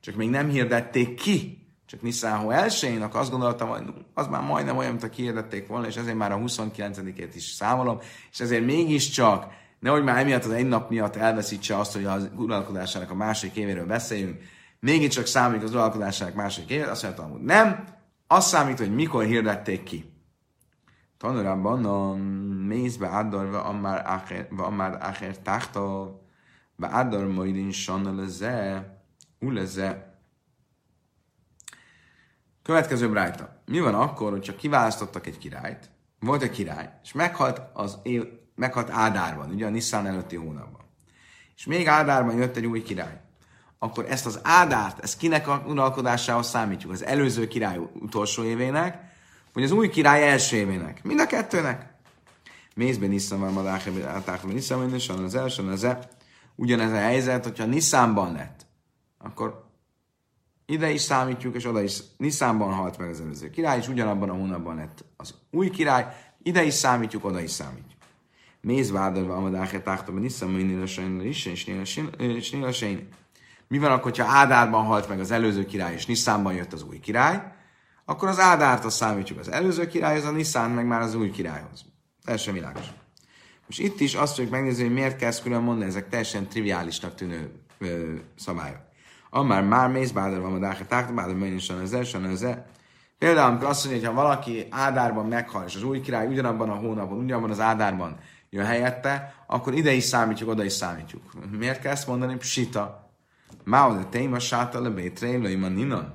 csak 0.00 0.14
még 0.14 0.30
nem 0.30 0.48
hirdették 0.48 1.14
ki, 1.14 1.64
csak 1.86 2.02
Nissan 2.02 2.52
elsőjének 2.52 3.14
azt 3.14 3.30
gondoltam, 3.30 3.68
hogy 3.68 3.82
az 4.14 4.26
már 4.26 4.42
majdnem 4.42 4.76
olyan, 4.76 4.90
mint 4.90 5.02
a 5.02 5.08
kihirdették 5.08 5.66
volna, 5.66 5.86
és 5.86 5.96
ezért 5.96 6.16
már 6.16 6.32
a 6.32 6.38
29-ét 6.38 7.30
is 7.34 7.44
számolom, 7.44 7.98
és 8.32 8.40
ezért 8.40 8.64
mégiscsak, 8.64 9.46
nehogy 9.80 10.02
már 10.02 10.18
emiatt 10.18 10.44
az 10.44 10.50
egy 10.50 10.68
nap 10.68 10.90
miatt 10.90 11.16
elveszítse 11.16 11.78
azt, 11.78 11.92
hogy 11.92 12.04
az 12.04 12.30
uralkodásának 12.36 13.10
a 13.10 13.14
másik 13.14 13.56
évéről 13.56 13.86
beszéljünk, 13.86 14.42
mégiscsak 14.80 15.26
számít 15.26 15.62
az 15.62 15.70
uralkodásának 15.70 16.34
másik 16.34 16.70
évét, 16.70 16.86
azt 16.86 17.02
mondtam, 17.02 17.30
hogy 17.30 17.40
nem, 17.40 17.84
az 18.26 18.46
számít, 18.46 18.78
hogy 18.78 18.94
mikor 18.94 19.24
hirdették 19.24 19.82
ki. 19.82 20.12
Tanulában 21.18 21.80
a 22.64 22.66
mézbe 22.66 23.08
áldor, 23.08 23.54
ammár 24.56 24.96
ácher 25.00 25.38
táhta, 25.38 26.20
be 26.76 26.88
áldor 26.88 27.26
majdin 27.26 27.70
sanna 27.70 28.14
leze, 28.14 28.88
uleze. 29.40 30.18
Következő 32.62 33.10
brájta. 33.10 33.62
Mi 33.66 33.80
van 33.80 33.94
akkor, 33.94 34.30
hogyha 34.30 34.56
kiválasztottak 34.56 35.26
egy 35.26 35.38
királyt, 35.38 35.90
volt 36.20 36.42
egy 36.42 36.50
király, 36.50 36.90
és 37.02 37.12
meghalt, 37.12 37.60
az 37.72 37.98
év, 38.02 38.24
meghalt 38.54 38.90
Ádárban, 38.90 39.50
ugye 39.50 39.66
a 39.66 39.70
Nissan 39.70 40.06
előtti 40.06 40.36
hónapban. 40.36 40.82
És 41.56 41.66
még 41.66 41.86
Ádárban 41.86 42.36
jött 42.36 42.56
egy 42.56 42.66
új 42.66 42.82
király. 42.82 43.20
Akkor 43.78 44.04
ezt 44.08 44.26
az 44.26 44.40
Ádárt, 44.42 44.98
ezt 44.98 45.18
kinek 45.18 45.48
a 45.48 45.64
uralkodásához 45.66 46.48
számítjuk? 46.48 46.92
Az 46.92 47.04
előző 47.04 47.46
király 47.46 47.78
utolsó 47.78 48.44
évének, 48.44 49.12
vagy 49.52 49.62
az 49.62 49.70
új 49.70 49.88
király 49.88 50.28
első 50.28 50.56
évének. 50.56 51.02
Mind 51.02 51.20
a 51.20 51.26
kettőnek. 51.26 51.93
Mézben 52.74 53.08
Nissan 53.08 53.40
van 53.40 53.52
Madáheben, 53.52 54.08
általában 54.08 54.52
Nissan 54.52 54.90
van, 55.06 55.24
az 55.24 55.34
első, 55.34 55.68
az 55.68 55.84
e. 55.84 56.08
Ugyanez 56.54 56.92
a 56.92 56.96
helyzet, 56.96 57.44
hogyha 57.44 57.64
Nissanban 57.64 58.32
lett, 58.32 58.66
akkor 59.18 59.64
ide 60.66 60.90
is 60.90 61.00
számítjuk, 61.00 61.54
és 61.54 61.66
oda 61.66 61.82
is 61.82 61.98
Nissanban 62.16 62.72
halt 62.72 62.98
meg 62.98 63.08
az 63.08 63.20
előző 63.20 63.50
király, 63.50 63.78
és 63.78 63.88
ugyanabban 63.88 64.28
a 64.28 64.34
hónapban 64.34 64.76
lett 64.76 65.04
az 65.16 65.34
új 65.50 65.70
király, 65.70 66.06
ide 66.42 66.62
is 66.62 66.74
számítjuk, 66.74 67.24
oda 67.24 67.40
is 67.40 67.50
számítjuk. 67.50 68.00
Méz 68.60 68.90
vádolva 68.90 69.34
Amadáhe 69.34 69.82
táchtában 69.82 70.20
Nissan, 70.20 70.50
Nila 70.50 71.22
is, 71.22 71.46
és 71.46 72.50
Nila 72.50 72.70
Mi 73.68 73.78
van 73.78 73.90
akkor, 73.90 74.16
ha 74.16 74.24
Ádárban 74.24 74.84
halt 74.84 75.08
meg 75.08 75.20
az 75.20 75.30
előző 75.30 75.64
király, 75.64 75.94
és 75.94 76.06
Nissanban 76.06 76.54
jött 76.54 76.72
az 76.72 76.82
új 76.82 77.00
király? 77.00 77.52
akkor 78.04 78.28
az 78.28 78.38
Ádárt 78.38 78.84
azt 78.84 78.96
számítjuk 78.96 79.38
az 79.38 79.50
előző 79.50 79.86
királyhoz, 79.86 80.24
a 80.24 80.30
Nissan 80.30 80.70
meg 80.70 80.86
már 80.86 81.00
az 81.00 81.14
új 81.14 81.30
királyhoz. 81.30 81.84
Teljesen 82.24 82.54
világos. 82.54 82.84
Most 83.66 83.80
itt 83.80 84.00
is 84.00 84.14
azt 84.14 84.34
fogjuk 84.34 84.52
megnézni, 84.52 84.82
hogy 84.82 84.92
miért 84.92 85.16
kell 85.16 85.32
külön 85.42 85.62
mondani, 85.62 85.88
ezek 85.88 86.08
teljesen 86.08 86.48
triviálisnak 86.48 87.14
tűnő 87.14 87.50
ö, 87.78 88.14
szabályok. 88.36 88.80
Amár 89.30 89.62
már 89.62 89.90
mész, 89.90 90.10
bádar 90.10 90.40
van 90.40 90.54
a 90.54 90.58
dáke 90.58 90.84
tákt, 90.84 91.14
bádar 91.14 91.36
mennyi 91.36 91.58
san 91.58 91.78
az 91.78 91.92
el, 91.92 92.22
az 92.30 92.46
Például, 93.18 93.50
amikor 93.50 93.68
azt 93.68 93.84
mondja, 93.84 94.08
hogy 94.08 94.16
ha 94.16 94.22
valaki 94.22 94.66
Ádárban 94.70 95.26
meghal, 95.26 95.64
és 95.66 95.74
az 95.74 95.82
új 95.82 96.00
király 96.00 96.26
ugyanabban 96.26 96.70
a 96.70 96.74
hónapban, 96.74 97.18
ugyanabban 97.18 97.50
az 97.50 97.60
Ádárban 97.60 98.16
jön 98.50 98.64
helyette, 98.64 99.34
akkor 99.46 99.74
ide 99.74 99.92
is 99.92 100.04
számítjuk, 100.04 100.48
oda 100.48 100.64
is 100.64 100.72
számítjuk. 100.72 101.22
Miért 101.58 101.80
kell 101.80 101.92
ezt 101.92 102.06
mondani? 102.06 102.36
Psita. 102.36 103.10
Máo 103.64 103.94
de 103.94 104.04
téma 104.04 104.38
sáta 104.38 104.80
le 104.80 104.88
bétrém, 104.88 105.42
le 105.42 105.68
ninon. 105.68 106.12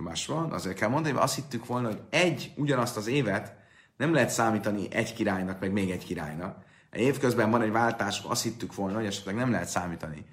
Más 0.00 0.26
van, 0.26 0.52
azért 0.52 0.78
kell 0.78 0.88
mondani, 0.88 1.14
hogy 1.14 1.22
azt 1.22 1.34
hittük 1.34 1.66
volna, 1.66 1.88
hogy 1.88 2.00
egy, 2.10 2.52
ugyanazt 2.56 2.96
az 2.96 3.06
évet 3.06 3.57
nem 3.98 4.12
lehet 4.12 4.30
számítani 4.30 4.86
egy 4.90 5.14
királynak, 5.14 5.60
meg 5.60 5.72
még 5.72 5.90
egy 5.90 6.04
királynak. 6.04 6.56
Évközben 6.92 7.50
van 7.50 7.62
egy 7.62 7.70
váltás, 7.70 8.22
azt 8.26 8.42
hittük 8.42 8.74
volna, 8.74 8.96
hogy 8.96 9.06
esetleg 9.06 9.34
nem 9.34 9.50
lehet 9.50 9.68
számítani. 9.68 10.24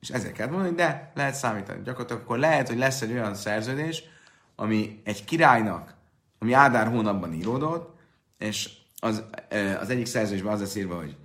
És 0.00 0.08
ezért 0.08 0.32
kell 0.32 0.48
mondani, 0.48 0.74
de 0.74 1.12
lehet 1.14 1.34
számítani. 1.34 1.82
Gyakorlatilag 1.82 2.22
akkor 2.22 2.38
lehet, 2.38 2.68
hogy 2.68 2.78
lesz 2.78 3.02
egy 3.02 3.12
olyan 3.12 3.34
szerződés, 3.34 4.02
ami 4.56 5.00
egy 5.04 5.24
királynak, 5.24 5.94
ami 6.38 6.52
Ádár 6.52 6.86
hónapban 6.86 7.32
íródott, 7.32 7.98
és 8.38 8.70
az, 8.98 9.24
az 9.80 9.90
egyik 9.90 10.06
szerződésben 10.06 10.52
az 10.52 10.60
lesz 10.60 10.76
írva, 10.76 10.96
hogy 10.96 11.16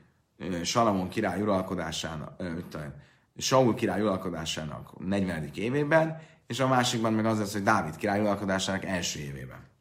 Salamon 0.63 1.09
király 1.09 1.41
uralkodásának, 1.41 2.43
Saul 3.37 3.75
király 3.75 4.01
uralkodásának 4.01 4.99
40. 5.07 5.49
évében, 5.55 6.21
és 6.47 6.59
a 6.59 6.67
másikban 6.67 7.13
meg 7.13 7.25
az 7.25 7.39
lesz, 7.39 7.53
hogy 7.53 7.63
Dávid 7.63 7.95
király 7.95 8.19
uralkodásának 8.19 8.85
első 8.85 9.19
évében. 9.19 9.71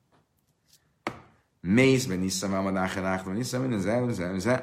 Mézben 1.66 2.18
Nisszam, 2.18 2.54
Amadáherákban 2.54 3.34
Nisszam, 3.34 3.62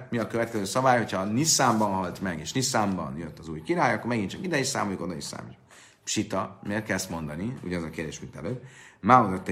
mi 0.09 0.17
a 0.17 0.27
következő 0.27 0.65
szabály, 0.65 0.97
hogyha 0.97 1.23
Nisszánban 1.23 1.91
halt 1.91 2.21
meg, 2.21 2.39
és 2.39 2.53
Nisszánban 2.53 3.17
jött 3.17 3.39
az 3.39 3.49
új 3.49 3.61
király, 3.61 3.93
akkor 3.93 4.07
megint 4.07 4.29
csak 4.29 4.43
ide 4.43 4.59
is 4.59 4.67
számoljuk, 4.67 5.01
oda 5.01 5.15
is 5.15 5.23
számoljuk. 5.23 5.57
Psita, 6.03 6.59
miért 6.63 6.85
kell 6.85 6.95
ezt 6.95 7.09
mondani? 7.09 7.53
Az 7.75 7.83
a 7.83 7.89
kérdés, 7.89 8.19
mint 8.19 8.35
előbb. 8.35 8.63
Máodat 9.01 9.51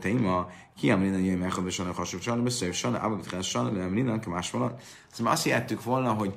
téma, 0.00 0.48
ki 0.76 0.90
említen 0.90 1.18
jöjjön 1.18 1.38
meg, 1.38 1.52
hogy 1.52 1.72
sana 1.72 1.92
hasonló 1.92 2.24
sana, 2.24 2.42
beszélj 2.42 2.72
sana, 2.72 2.98
abba 2.98 3.16
betkel 3.16 3.42
sana, 3.42 3.70
de 3.70 3.80
említen, 3.80 4.22
más 4.28 4.50
van. 4.50 4.76
Szóval 5.12 5.32
azt 5.32 5.44
hihettük 5.44 5.82
volna, 5.82 6.12
hogy 6.12 6.34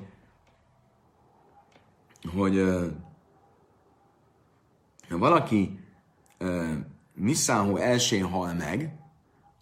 hogy 2.35 2.63
ha 5.09 5.17
valaki 5.17 5.79
Nissanhu 7.13 7.77
elsőn 7.77 8.23
hal 8.23 8.53
meg, 8.53 8.96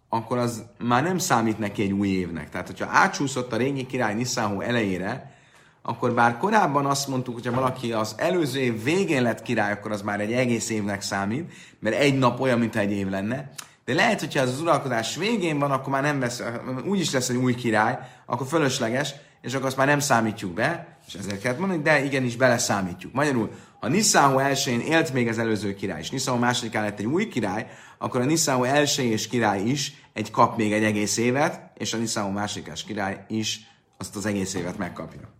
akkor 0.09 0.37
az 0.37 0.63
már 0.79 1.03
nem 1.03 1.17
számít 1.17 1.59
neki 1.59 1.81
egy 1.81 1.91
új 1.91 2.07
évnek. 2.07 2.49
Tehát, 2.49 2.67
hogyha 2.67 2.87
átsúszott 2.91 3.53
a 3.53 3.57
régi 3.57 3.85
király 3.85 4.13
Nissanhu 4.13 4.61
elejére, 4.61 5.33
akkor 5.81 6.13
bár 6.13 6.37
korábban 6.37 6.85
azt 6.85 7.07
mondtuk, 7.07 7.33
hogyha 7.33 7.51
valaki 7.51 7.91
az 7.91 8.15
előző 8.17 8.59
év 8.59 8.83
végén 8.83 9.21
lett 9.21 9.41
király, 9.41 9.71
akkor 9.71 9.91
az 9.91 10.01
már 10.01 10.19
egy 10.19 10.33
egész 10.33 10.69
évnek 10.69 11.01
számít, 11.01 11.53
mert 11.79 11.95
egy 11.95 12.17
nap 12.17 12.39
olyan, 12.39 12.59
mint 12.59 12.75
egy 12.75 12.91
év 12.91 13.09
lenne. 13.09 13.49
De 13.85 13.93
lehet, 13.93 14.19
hogyha 14.19 14.41
az 14.41 14.61
uralkodás 14.61 15.15
végén 15.15 15.59
van, 15.59 15.71
akkor 15.71 15.89
már 15.89 16.01
nem 16.01 16.19
vesz, 16.19 16.43
úgy 16.85 16.99
is 16.99 17.11
lesz 17.11 17.29
egy 17.29 17.35
új 17.35 17.55
király, 17.55 17.97
akkor 18.25 18.47
fölösleges, 18.47 19.13
és 19.41 19.53
akkor 19.53 19.67
azt 19.67 19.77
már 19.77 19.87
nem 19.87 19.99
számítjuk 19.99 20.53
be, 20.53 20.97
és 21.07 21.13
ezért 21.13 21.41
kellett 21.41 21.59
mondani, 21.59 21.81
de 21.81 22.03
igenis 22.03 22.35
beleszámítjuk. 22.35 23.13
Magyarul, 23.13 23.51
ha 23.85 23.91
Nisszáhu 23.91 24.39
elsőjén 24.39 24.79
élt 24.79 25.13
még 25.13 25.27
az 25.27 25.37
előző 25.37 25.73
király, 25.73 25.99
és 25.99 26.09
Nisszáhu 26.09 26.37
másodikán 26.37 26.83
lett 26.83 26.99
egy 26.99 27.05
új 27.05 27.27
király, 27.27 27.67
akkor 27.97 28.21
a 28.21 28.25
Nisszáhu 28.25 28.63
első 28.63 29.01
és 29.01 29.27
király 29.27 29.61
is 29.61 29.93
egy 30.13 30.31
kap 30.31 30.57
még 30.57 30.73
egy 30.73 30.83
egész 30.83 31.17
évet, 31.17 31.71
és 31.77 31.93
a 31.93 31.97
Nisszáhu 31.97 32.31
másodikás 32.31 32.83
király 32.83 33.25
is 33.27 33.59
azt 33.97 34.15
az 34.15 34.25
egész 34.25 34.53
évet 34.53 34.77
megkapja. 34.77 35.33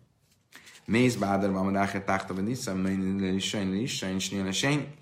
Mész 0.86 1.16
bádar 1.16 1.52
van, 1.52 1.64
hogy 1.64 1.76
áhet 1.76 2.06
tágta, 2.06 2.34
hogy 2.34 2.44
Nisszáhu, 2.44 2.78
mert 2.78 3.40
sajn. 4.54 4.94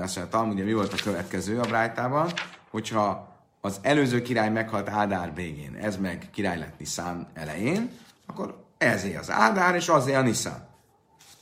Azt 0.00 0.16
mondja, 0.32 0.52
ugye 0.52 0.64
mi 0.64 0.72
volt 0.72 0.92
a 0.92 1.02
következő 1.02 1.60
a 1.60 1.66
Brájtában, 1.66 2.32
hogyha 2.70 3.36
az 3.60 3.78
előző 3.82 4.22
király 4.22 4.50
meghalt 4.50 4.88
Ádár 4.88 5.34
végén, 5.34 5.74
ez 5.74 5.96
meg 5.96 6.28
király 6.32 6.58
lett 6.58 6.78
Niszán 6.78 7.28
elején, 7.34 7.90
akkor 8.26 8.64
ezé 8.78 9.16
az 9.16 9.30
Ádár, 9.30 9.74
és 9.74 9.88
azé 9.88 10.14
a 10.14 10.22
Niszán. 10.22 10.67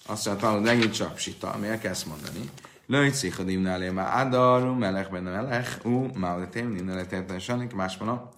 Azt 0.07 0.27
mondja, 0.27 0.51
hogy 0.51 0.61
megint 0.61 0.93
csak 0.93 1.19
sita, 1.19 1.57
miért 1.61 1.81
kell 1.81 1.91
ezt 1.91 2.07
mondani? 2.07 2.51
Lőjtszik 2.87 3.39
a 3.39 3.43
dimnálé 3.43 3.91
már 3.91 4.07
Ádar, 4.11 4.77
melech 4.77 5.11
benne 5.11 5.31
melech, 5.31 5.87
ú, 5.87 6.11
már 6.15 6.39
a 6.39 6.49
tém, 6.49 6.73
nem 6.73 6.89
lehet 6.89 7.13
érteni 7.13 7.41
senki, 7.41 7.75
más 7.75 7.97
van. 7.97 8.29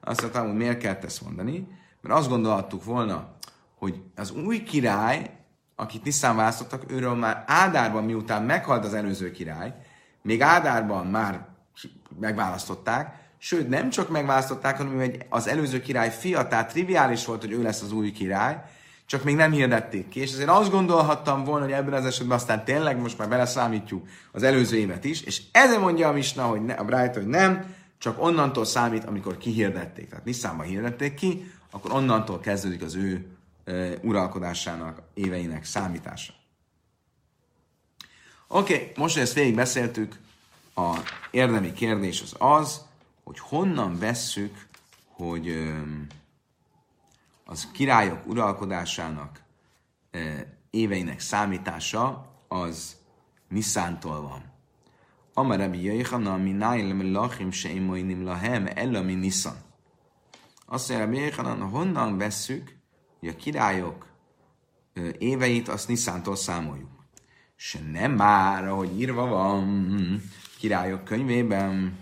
Azt 0.00 0.20
mondta, 0.20 0.42
hogy 0.42 0.54
miért 0.54 0.78
kell 0.78 0.98
ezt 1.04 1.22
mondani? 1.22 1.68
Mert 2.00 2.18
azt 2.18 2.28
gondolhattuk 2.28 2.84
volna, 2.84 3.34
hogy 3.78 4.02
az 4.16 4.30
új 4.30 4.62
király, 4.62 5.30
akit 5.76 6.04
Niszán 6.04 6.36
választottak, 6.36 6.92
őről 6.92 7.14
már 7.14 7.44
Ádárban, 7.46 8.04
miután 8.04 8.42
meghalt 8.42 8.84
az 8.84 8.94
előző 8.94 9.30
király, 9.30 9.74
még 10.22 10.42
Ádárban 10.42 11.06
már 11.06 11.46
megválasztották, 12.20 13.24
Sőt, 13.38 13.68
nem 13.68 13.90
csak 13.90 14.08
megválasztották, 14.08 14.76
hanem 14.76 14.96
hogy 14.96 15.18
az 15.28 15.48
előző 15.48 15.80
király 15.80 16.10
fia, 16.10 16.48
tehát 16.48 16.72
triviális 16.72 17.24
volt, 17.24 17.40
hogy 17.40 17.52
ő 17.52 17.62
lesz 17.62 17.82
az 17.82 17.92
új 17.92 18.12
király, 18.12 18.62
csak 19.06 19.24
még 19.24 19.34
nem 19.34 19.52
hirdették 19.52 20.08
ki. 20.08 20.20
És 20.20 20.32
azért 20.32 20.48
azt 20.48 20.70
gondolhattam 20.70 21.44
volna, 21.44 21.64
hogy 21.64 21.74
ebben 21.74 21.94
az 21.94 22.04
esetben 22.04 22.36
aztán 22.36 22.64
tényleg 22.64 23.00
most 23.00 23.18
már 23.18 23.28
beleszámítjuk 23.28 24.08
az 24.32 24.42
előző 24.42 24.76
évet 24.76 25.04
is, 25.04 25.22
és 25.22 25.42
ezzel 25.52 25.78
mondja 25.78 26.08
a 26.08 26.12
Misna, 26.12 26.44
hogy 26.44 26.64
ne, 26.64 26.74
a 26.74 26.84
Bright, 26.84 27.14
hogy 27.14 27.26
nem, 27.26 27.74
csak 27.98 28.22
onnantól 28.22 28.64
számít, 28.64 29.04
amikor 29.04 29.38
kihirdették. 29.38 30.08
Tehát 30.08 30.24
Nisszánba 30.24 30.62
hirdették 30.62 31.14
ki, 31.14 31.52
akkor 31.70 31.92
onnantól 31.92 32.40
kezdődik 32.40 32.82
az 32.82 32.94
ő 32.94 33.26
e, 33.64 33.88
uralkodásának, 34.02 35.02
éveinek 35.14 35.64
számítása. 35.64 36.32
Oké, 38.48 38.74
okay, 38.74 38.92
most, 38.96 39.14
hogy 39.14 39.22
ezt 39.22 39.34
végig 39.34 39.54
beszéltük, 39.54 40.18
a 40.74 40.96
érdemi 41.30 41.72
kérdés 41.72 42.22
az 42.22 42.34
az, 42.38 42.80
hogy 43.24 43.38
honnan 43.38 43.98
vesszük, 43.98 44.66
hogy 45.06 45.72
az 47.48 47.70
királyok 47.72 48.26
uralkodásának 48.26 49.42
éveinek 50.70 51.20
számítása 51.20 52.32
az 52.48 52.96
Niszántól 53.48 54.20
van. 54.22 54.42
Amar 55.34 55.58
Rabbi 55.58 55.82
Jöjjhan, 55.82 56.26
ami 56.26 56.50
nájlem 56.50 57.12
lachim 57.12 57.50
se 57.50 57.68
imoinim 57.68 58.24
lahem, 58.24 58.68
ella 58.74 59.02
mi 59.02 59.14
Niszan. 59.14 59.56
Azt 60.66 60.88
mondja 60.88 61.06
Rabbi 61.06 61.20
Jöjjhan, 61.20 61.70
honnan 61.70 62.18
vesszük, 62.18 62.76
hogy 63.18 63.28
a 63.28 63.36
királyok 63.36 64.06
éveit 65.18 65.68
azt 65.68 65.88
Niszántól 65.88 66.36
számoljuk. 66.36 66.90
Se 67.56 67.78
nem 67.92 68.12
már, 68.12 68.68
ahogy 68.68 69.00
írva 69.00 69.26
van 69.26 70.20
királyok 70.58 71.04
könyvében, 71.04 71.98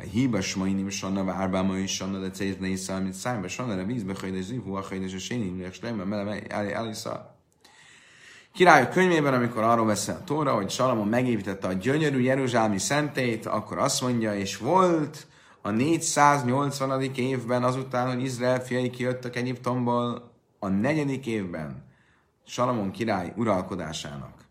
vagy 0.00 0.10
hiba 0.10 0.40
smainim 0.40 0.88
sanna, 0.88 1.24
várba 1.24 1.62
ma 1.62 1.76
is 1.76 1.94
sanna, 1.94 2.18
de 2.18 2.30
céz 2.30 2.56
nézze, 2.58 2.94
amit 2.94 3.12
szájba 3.12 3.48
sanna, 3.48 3.74
de 3.74 3.84
vízbe 3.84 4.14
hajdes, 4.20 4.44
zihu 4.44 4.74
a 4.74 4.80
hajdes, 4.80 5.12
és 5.12 5.28
én 5.28 5.42
indulják, 5.42 5.74
slemben, 5.74 6.06
mele, 6.06 6.42
elisza. 6.48 7.36
Királyok 8.52 8.90
könyvében, 8.90 9.34
amikor 9.34 9.62
arról 9.62 9.86
beszél 9.86 10.14
a 10.14 10.24
Tóra, 10.24 10.54
hogy 10.54 10.70
Salamon 10.70 11.08
megépítette 11.08 11.68
a 11.68 11.72
gyönyörű 11.72 12.20
Jeruzsálmi 12.20 12.78
szentét, 12.78 13.46
akkor 13.46 13.78
azt 13.78 14.00
mondja, 14.00 14.34
és 14.34 14.56
volt 14.56 15.26
a 15.62 15.70
480. 15.70 17.02
évben 17.14 17.64
azután, 17.64 18.14
hogy 18.14 18.22
Izrael 18.22 18.60
fiai 18.60 18.90
kijöttek 18.90 19.36
Egyiptomból, 19.36 20.32
a 20.58 20.68
negyedik 20.68 21.26
évben 21.26 21.84
Salamon 22.46 22.90
király 22.90 23.32
uralkodásának, 23.36 24.44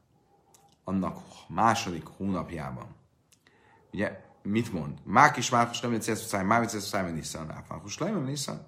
annak 0.84 1.18
második 1.48 2.06
hónapjában. 2.18 2.96
Ugye 3.94 4.28
mit 4.50 4.74
mond? 4.74 4.94
Mák 5.04 5.38
is 5.38 5.50
Márkus 5.50 5.80
nem 5.80 5.92
vicces 5.92 6.18
száj, 6.18 6.44
már 6.44 6.60
vicces 6.60 6.84
száj, 6.84 7.12
Nissan, 7.12 7.64
Márkus 7.70 7.98
nem 7.98 8.24
Nissan. 8.24 8.66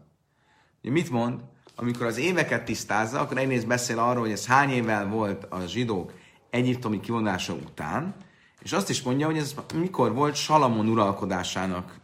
Mit 0.82 1.10
mond? 1.10 1.40
Amikor 1.76 2.06
az 2.06 2.18
éveket 2.18 2.66
tisztázza, 2.66 3.20
akkor 3.20 3.38
egyrészt 3.38 3.68
beszél 3.68 4.00
arról, 4.00 4.22
hogy 4.22 4.32
ez 4.32 4.46
hány 4.46 4.70
évvel 4.70 5.08
volt 5.08 5.44
a 5.44 5.66
zsidók 5.66 6.14
egyiptomi 6.50 7.00
kivonása 7.00 7.54
után, 7.54 8.16
és 8.62 8.72
azt 8.72 8.90
is 8.90 9.02
mondja, 9.02 9.26
hogy 9.26 9.38
ez 9.38 9.56
mikor 9.74 10.14
volt 10.14 10.36
Salamon 10.36 10.88
uralkodásának 10.88 11.96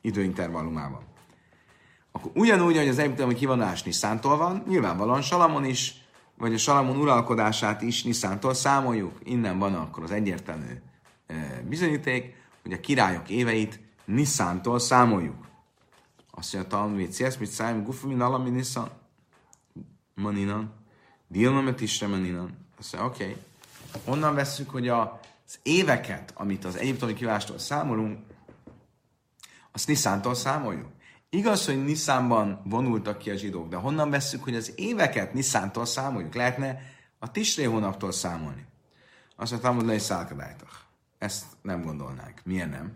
időintervallumában. 0.00 1.02
Akkor 2.12 2.30
ugyanúgy, 2.34 2.76
hogy 2.76 2.88
az 2.88 2.98
egyiptomi 2.98 3.34
kivonás 3.34 3.82
Niszántól 3.82 4.36
van, 4.36 4.64
nyilvánvalóan 4.68 5.22
Salamon 5.22 5.64
is, 5.64 5.94
vagy 6.38 6.54
a 6.54 6.58
Salamon 6.58 6.96
uralkodását 6.96 7.82
is 7.82 8.02
Niszántól 8.02 8.54
számoljuk. 8.54 9.18
Innen 9.22 9.58
van 9.58 9.74
akkor 9.74 10.02
az 10.02 10.10
egyértelmű 10.10 10.80
eh, 11.26 11.60
bizonyíték 11.68 12.43
hogy 12.64 12.72
a 12.72 12.80
királyok 12.80 13.28
éveit 13.28 13.80
Niszántól 14.04 14.78
számoljuk. 14.78 15.46
Azt 16.30 16.52
mondja, 16.52 16.70
Talmud, 16.70 17.12
Ciesz, 17.12 17.36
mit 17.36 17.50
szájm, 17.50 17.84
gufa 17.84 18.06
min 18.06 18.20
alami 18.20 18.50
Niszan? 18.50 18.90
Maninan. 20.14 20.72
Dilnamet 21.28 21.80
is 21.80 22.00
maninan. 22.00 22.66
Azt 22.78 22.92
mondja, 22.92 23.10
oké. 23.10 23.24
Okay. 23.24 24.12
Onnan 24.14 24.34
veszük, 24.34 24.70
hogy 24.70 24.88
az 24.88 25.58
éveket, 25.62 26.32
amit 26.34 26.64
az 26.64 26.76
egyiptomi 26.76 27.12
kiválástól 27.12 27.58
számolunk, 27.58 28.18
azt 29.72 29.86
Niszántól 29.86 30.34
számoljuk. 30.34 30.88
Igaz, 31.30 31.66
hogy 31.66 31.84
Niszánban 31.84 32.60
vonultak 32.64 33.18
ki 33.18 33.30
a 33.30 33.36
zsidók, 33.36 33.68
de 33.68 33.76
honnan 33.76 34.10
veszük, 34.10 34.42
hogy 34.44 34.54
az 34.54 34.72
éveket 34.76 35.32
Niszántól 35.32 35.84
számoljuk? 35.84 36.34
Lehetne 36.34 36.80
a 37.18 37.30
Tisré 37.30 37.64
hónaptól 37.64 38.12
számolni. 38.12 38.66
Azt 39.36 39.50
mondta, 39.50 39.72
hogy 39.72 39.84
le 39.84 39.94
is 39.94 40.02
ezt 41.24 41.44
nem 41.62 41.82
gondolnánk. 41.82 42.40
Miért 42.44 42.70
nem? 42.70 42.92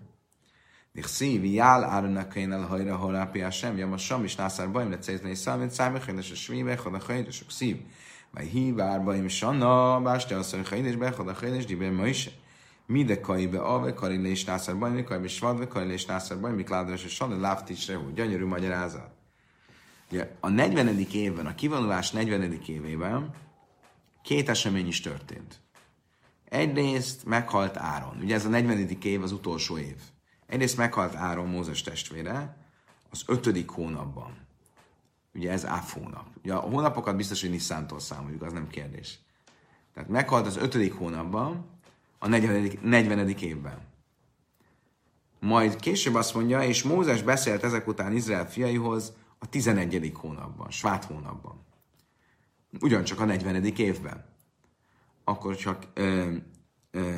Nixi, 0.92 1.38
vi 1.38 1.52
jál 1.52 1.84
árnak 1.84 2.34
én 2.34 2.52
el 2.52 2.66
hajra 2.66 2.96
horápia 2.96 3.50
sem, 3.50 3.76
jam 3.76 3.92
a 3.92 3.96
sam 3.96 4.24
is 4.24 4.34
nászár 4.34 4.70
bajm 4.70 4.90
le 4.90 4.98
cézni 4.98 5.30
és 5.30 5.38
számít 5.38 5.70
számít, 5.70 6.04
hogy 6.04 6.18
a 6.18 6.22
svíve, 6.22 6.76
hogy 6.76 6.94
a 6.94 7.04
hajra 7.06 7.30
sok 7.30 7.50
szív. 7.50 7.76
Vagy 8.30 8.46
hí 8.46 8.72
vár 8.72 9.04
bajm 9.04 9.28
sanna, 9.28 10.00
bástja 10.00 10.38
azt, 10.38 10.54
hogy 10.54 10.68
hajra 10.68 10.86
és 10.86 10.96
be, 10.96 11.10
hogy 11.10 11.28
a 11.28 11.32
hajra 11.32 11.54
és 11.54 11.64
dibe 11.64 11.90
ma 11.90 12.06
is. 12.06 12.30
Mide 12.86 13.20
kaibe 13.20 13.58
ave, 13.58 13.94
karile 13.94 14.28
és 14.28 14.44
nászár 14.44 14.78
bajm, 14.78 15.04
kaibe 15.04 15.28
svadve, 15.28 15.66
karile 15.66 15.92
és 15.92 16.04
nászár 16.04 16.40
bajm, 16.40 16.54
mikládra 16.54 16.92
és 16.92 17.06
sanna, 17.08 17.40
láfticsre, 17.40 17.96
hogy 17.96 18.14
gyönyörű 18.14 18.44
magyarázat. 18.44 19.10
Ugye, 20.10 20.30
a 20.40 20.48
40. 20.48 21.06
évben, 21.12 21.46
a 21.46 21.54
kivonulás 21.54 22.10
40. 22.10 22.60
évében 22.66 23.30
két 24.22 24.48
esemény 24.48 24.86
is 24.86 25.00
történt. 25.00 25.60
Egyrészt 26.48 27.24
meghalt 27.24 27.76
Áron. 27.76 28.18
Ugye 28.22 28.34
ez 28.34 28.44
a 28.44 28.48
40. 28.48 28.88
év 29.02 29.22
az 29.22 29.32
utolsó 29.32 29.78
év. 29.78 29.96
Egyrészt 30.46 30.76
meghalt 30.76 31.14
Áron, 31.14 31.48
Mózes 31.48 31.82
testvére, 31.82 32.56
az 33.10 33.22
ötödik 33.26 33.68
hónapban. 33.68 34.36
Ugye 35.34 35.50
ez 35.50 35.66
Áf 35.66 35.92
hónap. 35.92 36.26
Ugye 36.42 36.54
a 36.54 36.60
hónapokat 36.60 37.16
biztos, 37.16 37.40
hogy 37.40 37.50
Niszántól 37.50 38.00
számoljuk, 38.00 38.42
az 38.42 38.52
nem 38.52 38.68
kérdés. 38.68 39.18
Tehát 39.94 40.08
meghalt 40.08 40.46
az 40.46 40.56
ötödik 40.56 40.94
hónapban, 40.94 41.66
a 42.18 42.28
40. 42.28 42.78
40. 42.82 43.28
évben. 43.28 43.78
Majd 45.40 45.76
később 45.76 46.14
azt 46.14 46.34
mondja, 46.34 46.62
és 46.62 46.82
Mózes 46.82 47.22
beszélt 47.22 47.64
ezek 47.64 47.86
után 47.86 48.12
Izrael 48.12 48.50
fiaihoz 48.50 49.12
a 49.38 49.48
11. 49.48 50.12
hónapban, 50.14 50.70
svát 50.70 51.04
hónapban. 51.04 51.64
Ugyancsak 52.80 53.20
a 53.20 53.24
40. 53.24 53.64
évben. 53.64 54.24
Akkor 55.28 55.56
csak 55.56 55.82
ö, 55.94 56.32
ö, 56.90 57.10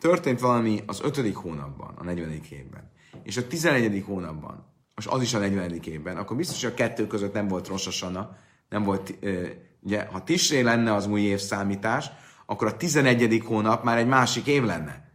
történt 0.00 0.40
valami 0.40 0.82
az 0.86 1.00
5. 1.02 1.34
hónapban, 1.34 1.94
a 1.98 2.04
40. 2.04 2.40
évben, 2.50 2.90
és 3.22 3.36
a 3.36 3.46
11. 3.46 4.02
hónapban, 4.06 4.66
és 4.96 5.06
az 5.06 5.22
is 5.22 5.34
a 5.34 5.38
40. 5.38 5.80
évben, 5.84 6.16
akkor 6.16 6.36
biztos, 6.36 6.62
hogy 6.62 6.72
a 6.72 6.74
kettő 6.74 7.06
között 7.06 7.32
nem 7.32 7.48
volt 7.48 7.68
rossosana, 7.68 8.36
nem 8.68 8.82
volt, 8.82 9.14
ö, 9.20 9.46
ugye, 9.80 10.06
ha 10.06 10.24
Tisré 10.24 10.60
lenne 10.60 10.94
az 10.94 11.06
új 11.06 11.20
év 11.20 11.38
számítás, 11.38 12.10
akkor 12.46 12.66
a 12.66 12.76
11. 12.76 13.42
hónap 13.44 13.84
már 13.84 13.98
egy 13.98 14.06
másik 14.06 14.46
év 14.46 14.62
lenne. 14.62 15.10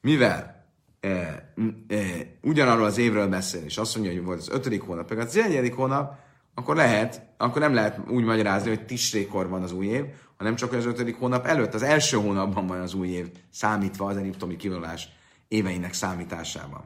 Mivel 0.00 0.66
e, 1.00 1.08
e, 1.08 1.96
ugyanarról 2.42 2.84
az 2.84 2.98
évről 2.98 3.28
beszél, 3.28 3.64
és 3.64 3.78
azt 3.78 3.94
mondja, 3.94 4.12
hogy 4.12 4.24
volt 4.24 4.38
az 4.38 4.48
5. 4.48 4.82
hónap, 4.82 5.08
meg 5.08 5.18
a 5.18 5.26
11. 5.26 5.72
hónap, 5.74 6.18
akkor 6.54 6.76
lehet, 6.76 7.22
akkor 7.36 7.60
nem 7.60 7.74
lehet 7.74 7.98
úgy 8.08 8.24
magyarázni, 8.24 8.68
hogy 8.68 8.84
tisrékor 8.84 9.48
van 9.48 9.62
az 9.62 9.72
új 9.72 9.86
év, 9.86 10.04
hanem 10.36 10.54
csak 10.54 10.72
az 10.72 10.84
5. 10.84 11.16
hónap 11.18 11.46
előtt, 11.46 11.74
az 11.74 11.82
első 11.82 12.16
hónapban 12.16 12.66
van 12.66 12.80
az 12.80 12.94
új 12.94 13.08
év, 13.08 13.30
számítva 13.50 14.06
az 14.06 14.16
egyiptomi 14.16 14.56
kivonulás 14.56 15.08
éveinek 15.48 15.92
számításában. 15.92 16.84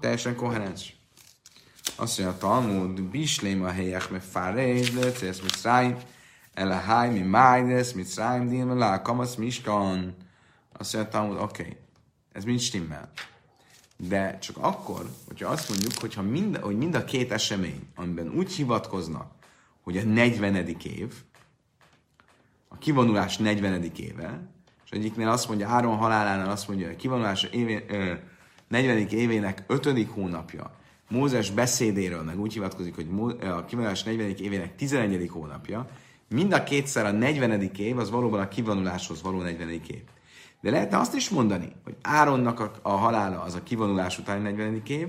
Teljesen 0.00 0.36
koherens. 0.36 0.96
Azt 1.96 2.18
mondja 2.18 2.36
a 2.36 2.38
Talmud, 2.38 3.02
Bislém 3.02 3.62
a 3.62 3.70
helyek, 3.70 4.10
meg 4.10 4.22
fáréz, 4.22 4.94
lőcész, 4.94 5.40
mit 5.40 5.56
szájt, 5.56 6.06
Elahai 6.54 7.08
mi 7.08 7.18
májdes, 7.18 7.92
mit 7.92 8.06
szrájm 8.06 8.48
díl, 8.48 8.66
lá, 8.66 9.02
kamasz 9.02 9.34
miskan. 9.34 10.16
Azt 10.72 10.94
mondja 10.94 11.10
Talmud, 11.10 11.36
oké, 11.40 11.62
okay, 11.62 11.76
ez 12.32 12.44
mind 12.44 12.60
stimmel. 12.60 13.10
De 13.96 14.38
csak 14.38 14.56
akkor, 14.60 15.10
hogyha 15.26 15.48
azt 15.48 15.68
mondjuk, 15.68 15.92
hogyha 16.00 16.22
mind, 16.22 16.56
hogy 16.56 16.76
mind 16.76 16.94
a 16.94 17.04
két 17.04 17.32
esemény, 17.32 17.80
amiben 17.94 18.32
úgy 18.36 18.52
hivatkoznak, 18.52 19.32
hogy 19.82 19.96
a 19.96 20.02
40. 20.02 20.54
év, 20.82 21.12
a 22.68 22.78
kivonulás 22.78 23.36
40. 23.36 23.90
éve, 23.96 24.48
és 24.84 24.90
egyiknél 24.90 25.28
azt 25.28 25.48
mondja, 25.48 25.68
Áron 25.68 25.96
halálánál 25.96 26.50
azt 26.50 26.68
mondja, 26.68 26.86
hogy 26.86 26.94
a 26.94 26.98
kivonulás 26.98 27.42
évé, 27.42 27.84
ö, 27.88 28.12
40. 28.68 28.98
évének 28.98 29.64
5. 29.66 30.06
hónapja, 30.08 30.74
Mózes 31.08 31.50
beszédéről 31.50 32.22
meg 32.22 32.40
úgy 32.40 32.52
hivatkozik, 32.52 32.94
hogy 32.94 33.08
a 33.40 33.64
kivonulás 33.64 34.02
40. 34.02 34.28
évének 34.28 34.76
11. 34.76 35.28
hónapja, 35.28 35.88
Mind 36.28 36.52
a 36.52 36.64
kétszer 36.64 37.06
a 37.06 37.10
40. 37.10 37.70
év, 37.76 37.98
az 37.98 38.10
valóban 38.10 38.40
a 38.40 38.48
kivonuláshoz 38.48 39.22
való 39.22 39.40
40. 39.40 39.70
év. 39.70 40.02
De 40.66 40.72
lehetne 40.72 40.98
azt 40.98 41.14
is 41.14 41.28
mondani, 41.28 41.72
hogy 41.84 41.96
Áronnak 42.02 42.60
a, 42.60 42.72
a 42.82 42.90
halála 42.90 43.42
az 43.42 43.54
a 43.54 43.62
kivonulás 43.62 44.18
utáni 44.18 44.42
40. 44.42 44.82
év, 44.86 45.08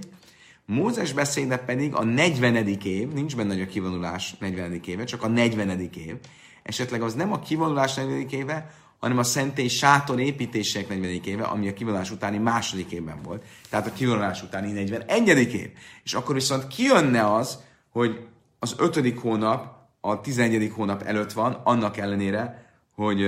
Mózes 0.66 1.14
beszéde 1.14 1.58
pedig 1.58 1.94
a 1.94 2.04
40. 2.04 2.56
év, 2.84 3.14
nincs 3.14 3.36
benne, 3.36 3.54
hogy 3.54 3.62
a 3.62 3.68
kivonulás 3.68 4.36
40. 4.40 4.80
éve, 4.86 5.04
csak 5.04 5.24
a 5.24 5.28
40. 5.28 5.80
év. 5.80 6.16
Esetleg 6.64 7.02
az 7.02 7.14
nem 7.14 7.32
a 7.32 7.40
kivonulás 7.40 7.94
40. 7.94 8.28
éve, 8.30 8.72
hanem 9.00 9.18
a 9.18 9.24
szentély 9.24 9.68
sátor 9.68 10.20
építések 10.20 10.88
40. 10.88 11.10
éve, 11.24 11.44
ami 11.44 11.68
a 11.68 11.74
kivonulás 11.74 12.12
utáni 12.12 12.38
második 12.38 12.92
évben 12.92 13.22
volt. 13.24 13.44
Tehát 13.70 13.88
a 13.88 13.94
kivonulás 13.94 14.44
utáni 14.44 14.72
41. 14.72 15.54
év. 15.54 15.70
És 16.04 16.14
akkor 16.14 16.36
viszont 16.36 16.68
kijönne 16.68 17.34
az, 17.34 17.60
hogy 17.92 18.28
az 18.60 18.76
ötödik 18.78 19.20
hónap 19.20 19.76
a 20.02 20.22
11. 20.22 20.72
hónap 20.76 21.02
előtt 21.02 21.32
van, 21.32 21.62
annak 21.64 21.98
ellenére, 21.98 22.72
hogy, 22.96 23.22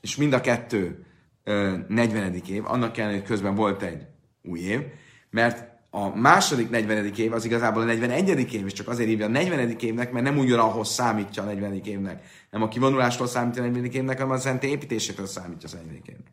és 0.00 0.16
mind 0.16 0.32
a 0.32 0.40
kettő 0.40 1.04
40. 1.44 2.34
év, 2.48 2.64
annak 2.66 2.96
ellenére, 2.96 3.18
hogy 3.18 3.28
közben 3.28 3.54
volt 3.54 3.82
egy 3.82 4.06
új 4.42 4.60
év, 4.60 4.80
mert 5.30 5.72
a 5.90 6.16
második 6.16 6.70
40. 6.70 7.14
év 7.16 7.32
az 7.32 7.44
igazából 7.44 7.82
a 7.82 7.84
41. 7.84 8.52
év, 8.54 8.66
és 8.66 8.72
csak 8.72 8.88
azért 8.88 9.08
hívja 9.08 9.26
a 9.26 9.28
40. 9.28 9.70
évnek, 9.78 10.12
mert 10.12 10.24
nem 10.24 10.58
ahhoz 10.58 10.88
számítja 10.88 11.42
a 11.42 11.46
40. 11.46 11.80
évnek. 11.84 12.24
Nem 12.50 12.62
a 12.62 12.68
kivonulástól 12.68 13.26
számítja 13.26 13.62
a 13.62 13.66
40. 13.66 13.84
évnek, 13.84 14.18
hanem 14.18 14.32
a 14.32 14.38
szent 14.38 14.64
építésétől 14.64 15.26
számítja 15.26 15.68
a 15.72 15.76
40. 15.76 15.94
évnek. 15.94 16.32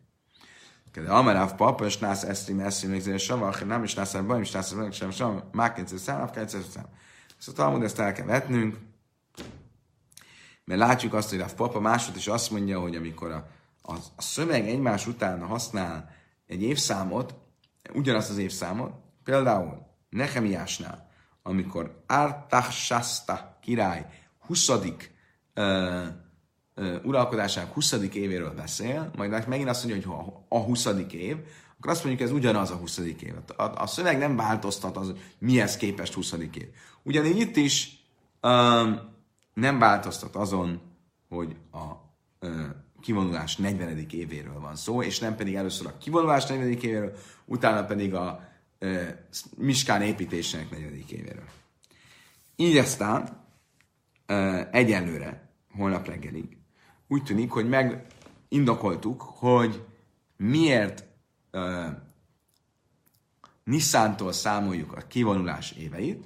Kiedy 0.92 1.06
Amaráv 1.06 1.54
papa, 1.54 1.84
és 1.84 1.98
nász 1.98 2.22
esztrim 2.22 2.60
esztrim, 2.60 2.90
megzére 2.90 3.18
savach, 3.18 3.64
nem 3.64 3.82
is 3.82 3.94
nász 3.94 4.12
bajom, 4.12 4.42
és 4.42 4.50
nász 4.50 4.72
bajom, 4.72 4.90
sem 4.90 5.10
sem, 5.10 5.42
mákényszer 5.52 5.98
szám, 5.98 6.22
afkájtszer 6.22 6.60
szám. 6.70 6.86
Szóval 7.38 7.64
Talmud 7.64 7.84
ezt 7.84 7.98
el 7.98 8.12
kell 8.12 8.26
vetnünk, 8.26 8.76
mert 10.64 10.80
látjuk 10.80 11.14
azt, 11.14 11.30
hogy 11.30 11.40
a 11.40 11.46
papa 11.56 11.80
másod 11.80 12.16
is 12.16 12.26
azt 12.26 12.50
mondja, 12.50 12.80
hogy 12.80 12.96
amikor 12.96 13.30
a, 13.30 13.46
a, 13.82 13.92
a 14.16 14.22
szöveg 14.22 14.68
egymás 14.68 15.06
után 15.06 15.42
használ 15.42 16.10
egy 16.46 16.62
évszámot, 16.62 17.34
ugyanazt 17.94 18.30
az 18.30 18.38
évszámot, 18.38 18.92
például 19.24 19.86
Nehemiásnál, 20.10 21.10
amikor 21.42 22.02
Artaxasta 22.06 23.58
király 23.60 24.06
20. 24.38 24.68
Uh, 24.68 24.78
uh, 26.76 27.04
uralkodásának 27.04 27.72
20. 27.72 27.92
évéről 27.92 28.54
beszél, 28.54 29.10
majd 29.16 29.48
megint 29.48 29.68
azt 29.68 29.84
mondja, 29.84 30.10
hogy 30.10 30.42
a 30.48 30.58
20. 30.58 30.86
év, 31.10 31.36
akkor 31.78 31.90
azt 31.90 32.04
mondjuk, 32.04 32.28
ez 32.28 32.34
ugyanaz 32.34 32.70
a 32.70 32.74
20. 32.74 32.98
év. 32.98 33.34
A, 33.56 33.62
a 33.62 33.86
szöveg 33.86 34.18
nem 34.18 34.36
változtat 34.36 34.96
az, 34.96 35.12
mihez 35.38 35.76
képest 35.76 36.14
20. 36.14 36.32
év. 36.32 36.68
Ugyanígy 37.02 37.38
itt 37.38 37.56
is 37.56 38.06
um, 38.42 39.00
nem 39.54 39.78
változtat 39.78 40.36
azon, 40.36 40.80
hogy 41.28 41.56
a 41.72 42.01
kivonulás 43.02 43.56
40. 43.56 44.06
évéről 44.10 44.60
van 44.60 44.76
szó, 44.76 45.02
és 45.02 45.18
nem 45.18 45.36
pedig 45.36 45.54
először 45.54 45.86
a 45.86 45.98
kivonulás 45.98 46.46
40. 46.46 46.70
évéről, 46.70 47.12
utána 47.44 47.84
pedig 47.84 48.14
a 48.14 48.48
ö, 48.78 49.02
Miskán 49.56 50.02
építésének 50.02 50.70
40. 50.70 51.04
évéről. 51.08 51.48
Így 52.56 52.76
aztán 52.76 53.44
ö, 54.26 54.60
egyelőre, 54.70 55.50
holnap 55.70 56.06
reggelig, 56.06 56.56
úgy 57.08 57.22
tűnik, 57.22 57.50
hogy 57.50 57.68
megindokoltuk, 57.68 59.22
hogy 59.22 59.84
miért 60.36 61.04
uh, 61.52 61.86
Nisszántól 63.64 64.32
számoljuk 64.32 64.92
a 64.92 65.00
kivonulás 65.08 65.70
éveit, 65.70 66.24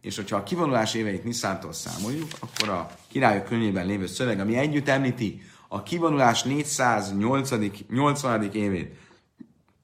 és 0.00 0.16
hogyha 0.16 0.36
a 0.36 0.42
kivonulás 0.42 0.94
éveit 0.94 1.24
Niszántól 1.24 1.72
számoljuk, 1.72 2.28
akkor 2.40 2.68
a 2.68 2.90
királyok 3.08 3.44
könyvében 3.44 3.86
lévő 3.86 4.06
szöveg, 4.06 4.40
ami 4.40 4.56
együtt 4.56 4.88
említi 4.88 5.42
a 5.68 5.82
kivonulás 5.82 6.42
408. 6.42 7.50
80. 7.88 8.42
évét 8.42 8.98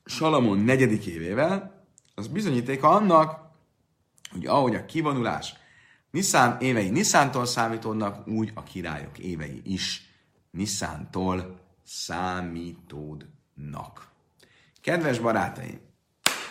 Salamon 0.04 0.58
negyedik 0.58 1.06
évével, 1.06 1.84
az 2.14 2.26
bizonyítéka 2.26 2.88
annak, 2.88 3.50
hogy 4.30 4.46
ahogy 4.46 4.74
a 4.74 4.84
kivonulás 4.84 5.54
Niszán 6.10 6.60
évei 6.60 6.90
Niszántól 6.90 7.46
számítódnak, 7.46 8.28
úgy 8.28 8.50
a 8.54 8.62
királyok 8.62 9.18
évei 9.18 9.60
is 9.64 10.10
Niszántól 10.50 11.60
számítódnak. 11.84 13.30
Kedves 14.80 15.18
barátaim, 15.18 15.80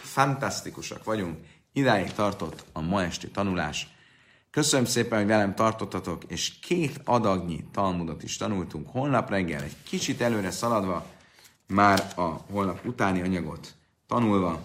fantasztikusak 0.02 1.04
vagyunk, 1.04 1.38
Idáig 1.74 2.12
tartott 2.14 2.66
a 2.72 2.82
ma 2.82 3.04
esti 3.04 3.30
tanulás. 3.30 3.88
Köszönöm 4.52 4.86
szépen, 4.86 5.18
hogy 5.18 5.28
velem 5.28 5.56
tartottatok, 5.56 6.24
és 6.24 6.60
két 6.60 7.02
adagnyi 7.04 7.66
Talmudot 7.72 8.24
is 8.24 8.38
tanultunk. 8.38 8.90
Holnap 8.90 9.30
reggel 9.30 9.64
egy 9.64 9.76
kicsit 9.84 10.22
előre 10.22 10.52
szaladva, 10.52 11.06
már 11.68 12.14
a 12.16 12.22
holnap 12.22 12.86
utáni 12.86 13.22
anyagot 13.22 13.76
tanulva 14.08 14.62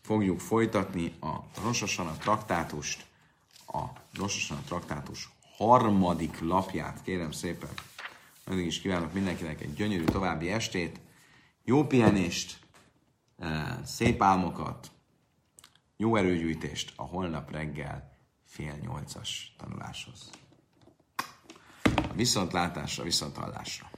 fogjuk 0.00 0.40
folytatni 0.40 1.12
a 1.20 1.60
Rososan 1.64 2.06
a 2.06 2.16
traktátust, 2.16 3.06
a 3.66 3.82
Rososan 4.14 4.56
a 4.56 4.66
traktátus 4.66 5.30
harmadik 5.56 6.40
lapját, 6.40 7.02
kérem 7.02 7.30
szépen. 7.30 7.70
Addig 8.46 8.66
is 8.66 8.80
kívánok 8.80 9.12
mindenkinek 9.12 9.60
egy 9.60 9.74
gyönyörű 9.74 10.04
további 10.04 10.50
estét, 10.50 11.00
jó 11.64 11.86
pihenést, 11.86 12.58
eh, 13.38 13.76
szép 13.84 14.22
álmokat, 14.22 14.90
jó 15.96 16.16
erőgyűjtést 16.16 16.92
a 16.96 17.02
holnap 17.02 17.50
reggel 17.50 18.11
fél 18.52 18.76
nyolcas 18.80 19.54
tanuláshoz. 19.58 20.30
A 21.84 22.12
viszontlátásra, 22.14 23.04
viszonthallásra. 23.04 23.90